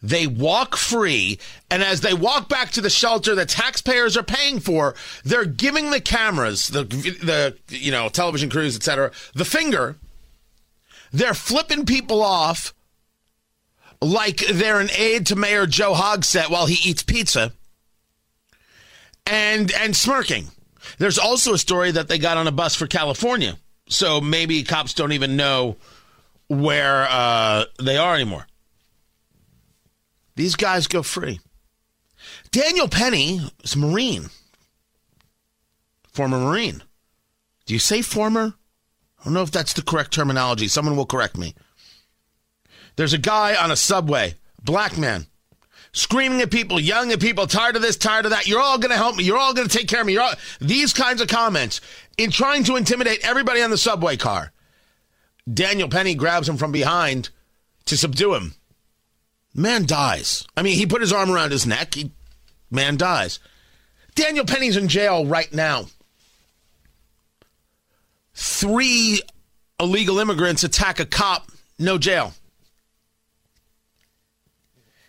They 0.01 0.27
walk 0.27 0.77
free, 0.77 1.39
and 1.69 1.83
as 1.83 2.01
they 2.01 2.13
walk 2.13 2.47
back 2.47 2.71
to 2.71 2.81
the 2.81 2.89
shelter 2.89 3.35
that 3.35 3.49
taxpayers 3.49 4.15
are 4.15 4.23
paying 4.23 4.61
for, 4.61 4.95
they're 5.25 5.45
giving 5.45 5.91
the 5.91 5.99
cameras, 5.99 6.67
the 6.67 6.83
the 6.83 7.57
you 7.67 7.91
know 7.91 8.07
television 8.07 8.49
crews, 8.49 8.77
etc., 8.77 9.11
the 9.35 9.43
finger. 9.43 9.97
They're 11.11 11.33
flipping 11.33 11.85
people 11.85 12.21
off 12.21 12.73
like 14.01 14.37
they're 14.37 14.79
an 14.79 14.91
aide 14.95 15.25
to 15.27 15.35
Mayor 15.35 15.65
Joe 15.65 15.93
Hogsett 15.93 16.49
while 16.49 16.67
he 16.67 16.89
eats 16.89 17.03
pizza, 17.03 17.51
and 19.25 19.69
and 19.73 19.95
smirking. 19.97 20.47
There's 20.97 21.19
also 21.19 21.53
a 21.53 21.57
story 21.57 21.91
that 21.91 22.07
they 22.07 22.17
got 22.19 22.37
on 22.37 22.47
a 22.47 22.53
bus 22.53 22.73
for 22.73 22.87
California, 22.87 23.57
so 23.89 24.21
maybe 24.21 24.63
cops 24.63 24.93
don't 24.93 25.11
even 25.11 25.35
know 25.35 25.75
where 26.49 27.07
uh, 27.09 27.65
they 27.79 27.95
are 27.95 28.15
anymore. 28.15 28.47
These 30.35 30.55
guys 30.55 30.87
go 30.87 31.03
free. 31.03 31.39
Daniel 32.51 32.87
Penny 32.87 33.41
is 33.63 33.75
a 33.75 33.79
Marine, 33.79 34.29
former 36.11 36.39
Marine. 36.39 36.83
Do 37.65 37.73
you 37.73 37.79
say 37.79 38.01
former? 38.01 38.55
I 39.19 39.23
don't 39.23 39.33
know 39.33 39.43
if 39.43 39.51
that's 39.51 39.73
the 39.73 39.81
correct 39.81 40.11
terminology. 40.11 40.67
Someone 40.67 40.95
will 40.95 41.05
correct 41.05 41.37
me. 41.37 41.55
There's 42.95 43.13
a 43.13 43.17
guy 43.17 43.55
on 43.55 43.71
a 43.71 43.75
subway, 43.75 44.35
black 44.63 44.97
man, 44.97 45.27
screaming 45.91 46.41
at 46.41 46.51
people, 46.51 46.79
yelling 46.79 47.11
at 47.11 47.19
people, 47.19 47.45
tired 47.45 47.75
of 47.75 47.81
this, 47.81 47.97
tired 47.97 48.25
of 48.25 48.31
that. 48.31 48.47
You're 48.47 48.61
all 48.61 48.77
going 48.77 48.91
to 48.91 48.97
help 48.97 49.15
me. 49.15 49.23
You're 49.23 49.37
all 49.37 49.53
going 49.53 49.67
to 49.67 49.77
take 49.77 49.87
care 49.87 50.01
of 50.01 50.07
me. 50.07 50.13
You're 50.13 50.23
all... 50.23 50.33
These 50.59 50.93
kinds 50.93 51.21
of 51.21 51.27
comments 51.27 51.81
in 52.17 52.31
trying 52.31 52.63
to 52.65 52.75
intimidate 52.75 53.19
everybody 53.23 53.61
on 53.61 53.69
the 53.69 53.77
subway 53.77 54.17
car. 54.17 54.51
Daniel 55.51 55.89
Penny 55.89 56.15
grabs 56.15 56.47
him 56.47 56.57
from 56.57 56.71
behind 56.71 57.29
to 57.85 57.97
subdue 57.97 58.35
him. 58.35 58.53
Man 59.53 59.85
dies. 59.85 60.45
I 60.55 60.61
mean, 60.61 60.77
he 60.77 60.85
put 60.85 61.01
his 61.01 61.13
arm 61.13 61.31
around 61.31 61.51
his 61.51 61.65
neck. 61.65 61.95
He, 61.95 62.11
man 62.69 62.97
dies. 62.97 63.39
Daniel 64.15 64.45
Penny's 64.45 64.77
in 64.77 64.87
jail 64.87 65.25
right 65.25 65.51
now. 65.53 65.85
Three 68.33 69.21
illegal 69.79 70.19
immigrants 70.19 70.63
attack 70.63 70.99
a 70.99 71.05
cop, 71.05 71.51
no 71.77 71.97
jail. 71.97 72.33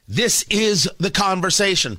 This 0.08 0.44
is 0.50 0.88
the 0.98 1.10
conversation. 1.10 1.98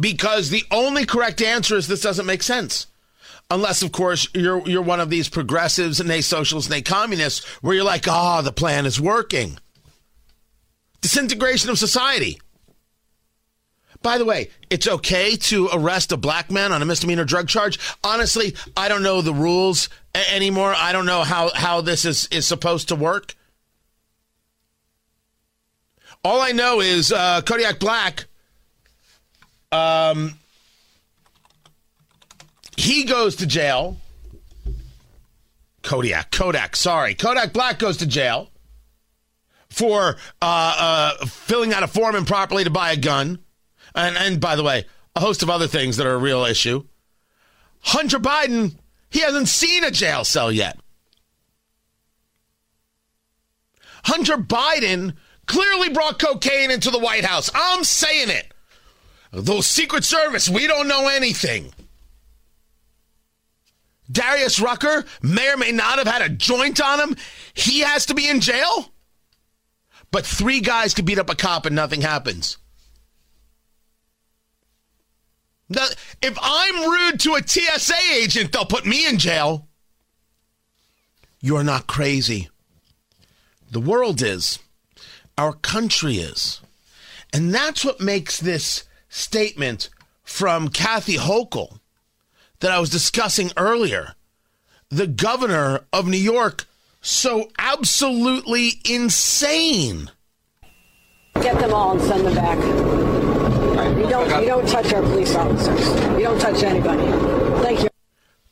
Because 0.00 0.48
the 0.48 0.64
only 0.70 1.04
correct 1.04 1.42
answer 1.42 1.76
is 1.76 1.88
this 1.88 2.00
doesn't 2.00 2.24
make 2.24 2.42
sense. 2.42 2.86
Unless, 3.50 3.82
of 3.82 3.92
course, 3.92 4.28
you're 4.34 4.66
you're 4.68 4.82
one 4.82 5.00
of 5.00 5.08
these 5.08 5.28
progressives 5.28 6.00
and 6.00 6.10
they 6.10 6.20
socialists 6.20 6.70
and 6.70 6.76
they 6.76 6.82
communists 6.82 7.44
where 7.62 7.74
you're 7.74 7.84
like, 7.84 8.06
ah, 8.06 8.38
oh, 8.38 8.42
the 8.42 8.52
plan 8.52 8.84
is 8.84 9.00
working. 9.00 9.58
Disintegration 11.00 11.70
of 11.70 11.78
society. 11.78 12.38
By 14.02 14.18
the 14.18 14.24
way, 14.24 14.50
it's 14.70 14.86
okay 14.86 15.36
to 15.36 15.68
arrest 15.72 16.12
a 16.12 16.16
black 16.16 16.50
man 16.50 16.72
on 16.72 16.82
a 16.82 16.84
misdemeanor 16.84 17.24
drug 17.24 17.48
charge. 17.48 17.78
Honestly, 18.04 18.54
I 18.76 18.88
don't 18.88 19.02
know 19.02 19.22
the 19.22 19.34
rules 19.34 19.88
a- 20.14 20.34
anymore. 20.34 20.74
I 20.76 20.92
don't 20.92 21.06
know 21.06 21.22
how, 21.22 21.50
how 21.54 21.80
this 21.80 22.04
is, 22.04 22.28
is 22.30 22.46
supposed 22.46 22.88
to 22.88 22.96
work. 22.96 23.34
All 26.22 26.40
I 26.40 26.52
know 26.52 26.80
is 26.80 27.12
uh, 27.12 27.40
Kodiak 27.42 27.80
Black, 27.80 28.26
um, 29.72 30.34
he 32.78 33.04
goes 33.04 33.36
to 33.36 33.46
jail. 33.46 33.96
Kodiak, 35.82 36.30
Kodak, 36.30 36.76
sorry. 36.76 37.14
Kodak 37.14 37.52
Black 37.52 37.78
goes 37.78 37.96
to 37.98 38.06
jail 38.06 38.50
for 39.68 40.16
uh, 40.40 41.16
uh, 41.20 41.26
filling 41.26 41.72
out 41.72 41.82
a 41.82 41.88
form 41.88 42.14
improperly 42.14 42.64
to 42.64 42.70
buy 42.70 42.92
a 42.92 42.96
gun. 42.96 43.40
And, 43.94 44.16
and 44.16 44.40
by 44.40 44.54
the 44.54 44.62
way, 44.62 44.86
a 45.16 45.20
host 45.20 45.42
of 45.42 45.50
other 45.50 45.66
things 45.66 45.96
that 45.96 46.06
are 46.06 46.14
a 46.14 46.18
real 46.18 46.44
issue. 46.44 46.84
Hunter 47.80 48.18
Biden, 48.18 48.76
he 49.10 49.20
hasn't 49.20 49.48
seen 49.48 49.82
a 49.82 49.90
jail 49.90 50.24
cell 50.24 50.52
yet. 50.52 50.78
Hunter 54.04 54.36
Biden 54.36 55.16
clearly 55.46 55.88
brought 55.88 56.20
cocaine 56.20 56.70
into 56.70 56.90
the 56.90 56.98
White 56.98 57.24
House. 57.24 57.50
I'm 57.54 57.82
saying 57.82 58.30
it. 58.30 58.52
Those 59.32 59.66
Secret 59.66 60.04
Service, 60.04 60.48
we 60.48 60.66
don't 60.68 60.88
know 60.88 61.08
anything. 61.08 61.72
Darius 64.10 64.60
Rucker 64.60 65.04
may 65.22 65.52
or 65.52 65.56
may 65.56 65.72
not 65.72 65.98
have 65.98 66.06
had 66.06 66.22
a 66.22 66.28
joint 66.28 66.80
on 66.80 67.00
him. 67.00 67.16
He 67.54 67.80
has 67.80 68.06
to 68.06 68.14
be 68.14 68.28
in 68.28 68.40
jail. 68.40 68.92
But 70.10 70.24
three 70.24 70.60
guys 70.60 70.94
could 70.94 71.04
beat 71.04 71.18
up 71.18 71.30
a 71.30 71.34
cop 71.34 71.66
and 71.66 71.76
nothing 71.76 72.00
happens. 72.00 72.56
Now, 75.68 75.86
if 76.22 76.38
I'm 76.40 76.90
rude 76.90 77.20
to 77.20 77.34
a 77.34 77.46
TSA 77.46 77.94
agent, 78.14 78.52
they'll 78.52 78.64
put 78.64 78.86
me 78.86 79.06
in 79.06 79.18
jail. 79.18 79.68
You're 81.40 81.64
not 81.64 81.86
crazy. 81.86 82.48
The 83.70 83.80
world 83.80 84.22
is. 84.22 84.58
Our 85.36 85.52
country 85.52 86.16
is. 86.16 86.62
And 87.34 87.54
that's 87.54 87.84
what 87.84 88.00
makes 88.00 88.40
this 88.40 88.84
statement 89.10 89.90
from 90.24 90.68
Kathy 90.68 91.16
Hochul 91.16 91.77
that 92.60 92.72
I 92.72 92.80
was 92.80 92.90
discussing 92.90 93.52
earlier, 93.56 94.14
the 94.88 95.06
governor 95.06 95.80
of 95.92 96.06
New 96.06 96.16
York, 96.16 96.66
so 97.00 97.50
absolutely 97.58 98.80
insane. 98.88 100.10
Get 101.34 101.58
them 101.58 101.72
all 101.72 101.92
and 101.92 102.00
send 102.00 102.26
them 102.26 102.34
back. 102.34 102.58
You 103.96 104.08
don't, 104.08 104.42
you 104.42 104.48
don't 104.48 104.68
touch 104.68 104.92
our 104.92 105.02
police 105.02 105.34
officers. 105.34 105.86
You 106.18 106.24
don't 106.24 106.40
touch 106.40 106.62
anybody. 106.62 107.06
Thank 107.62 107.82
you. 107.82 107.88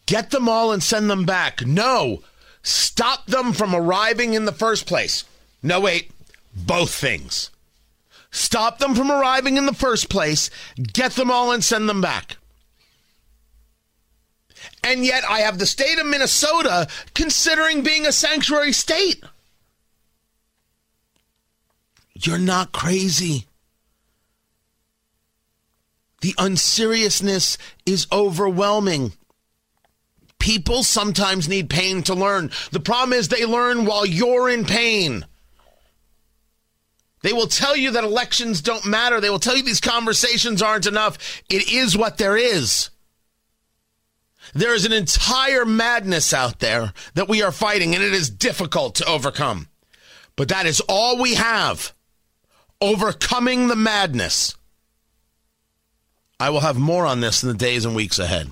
Get 0.07 0.31
them 0.31 0.49
all 0.49 0.73
and 0.73 0.83
send 0.83 1.11
them 1.11 1.25
back. 1.25 1.67
No, 1.67 2.23
stop 2.63 3.27
them 3.27 3.53
from 3.53 3.75
arriving 3.75 4.35
in 4.35 4.45
the 4.45 4.53
first 4.53 4.87
place. 4.87 5.25
No, 5.63 5.81
wait, 5.81 6.13
both 6.55 6.95
things. 6.95 7.51
Stop 8.31 8.79
them 8.79 8.95
from 8.95 9.11
arriving 9.11 9.57
in 9.57 9.67
the 9.67 9.75
first 9.75 10.09
place, 10.09 10.51
get 10.77 11.13
them 11.13 11.31
all 11.31 11.51
and 11.51 11.65
send 11.65 11.89
them 11.89 12.01
back. 12.01 12.37
And 14.83 15.05
yet 15.05 15.25
I 15.29 15.41
have 15.41 15.59
the 15.59 15.67
state 15.67 15.99
of 15.99 16.07
Minnesota 16.07 16.89
considering 17.15 17.83
being 17.83 18.07
a 18.07 18.13
sanctuary 18.13 18.73
state. 18.73 19.23
You're 22.15 22.39
not 22.39 22.73
crazy. 22.73 23.47
The 26.23 26.35
unseriousness 26.39 27.59
is 27.85 28.07
overwhelming. 28.11 29.13
People 30.39 30.83
sometimes 30.83 31.49
need 31.49 31.69
pain 31.69 32.03
to 32.05 32.15
learn. 32.15 32.51
The 32.71 32.81
problem 32.81 33.13
is 33.13 33.29
they 33.29 33.45
learn 33.45 33.85
while 33.85 34.07
you're 34.07 34.49
in 34.49 34.65
pain. 34.65 35.27
They 37.23 37.33
will 37.33 37.49
tell 37.49 37.77
you 37.77 37.91
that 37.93 38.05
elections 38.05 38.61
don't 38.61 38.87
matter. 38.87 39.21
They 39.21 39.31
will 39.31 39.39
tell 39.39 39.57
you 39.57 39.63
these 39.63 39.81
conversations 39.81 40.63
aren't 40.63 40.87
enough. 40.87 41.43
It 41.49 41.71
is 41.71 41.97
what 41.97 42.19
there 42.19 42.37
is. 42.37 42.91
There 44.57 44.75
is 44.75 44.87
an 44.87 44.93
entire 44.93 45.67
madness 45.67 46.33
out 46.33 46.61
there 46.61 46.95
that 47.13 47.29
we 47.29 47.43
are 47.43 47.53
fighting, 47.53 47.95
and 47.95 48.03
it 48.03 48.15
is 48.15 48.31
difficult 48.31 48.95
to 48.95 49.07
overcome. 49.07 49.69
But 50.35 50.49
that 50.49 50.65
is 50.65 50.81
all 50.89 51.21
we 51.21 51.35
have 51.35 51.93
overcoming 52.81 53.69
the 53.69 53.77
madness. 53.77 54.57
I 56.41 56.49
will 56.49 56.61
have 56.61 56.79
more 56.79 57.05
on 57.05 57.21
this 57.21 57.43
in 57.43 57.51
the 57.51 57.55
days 57.55 57.85
and 57.85 57.95
weeks 57.95 58.19
ahead. 58.19 58.51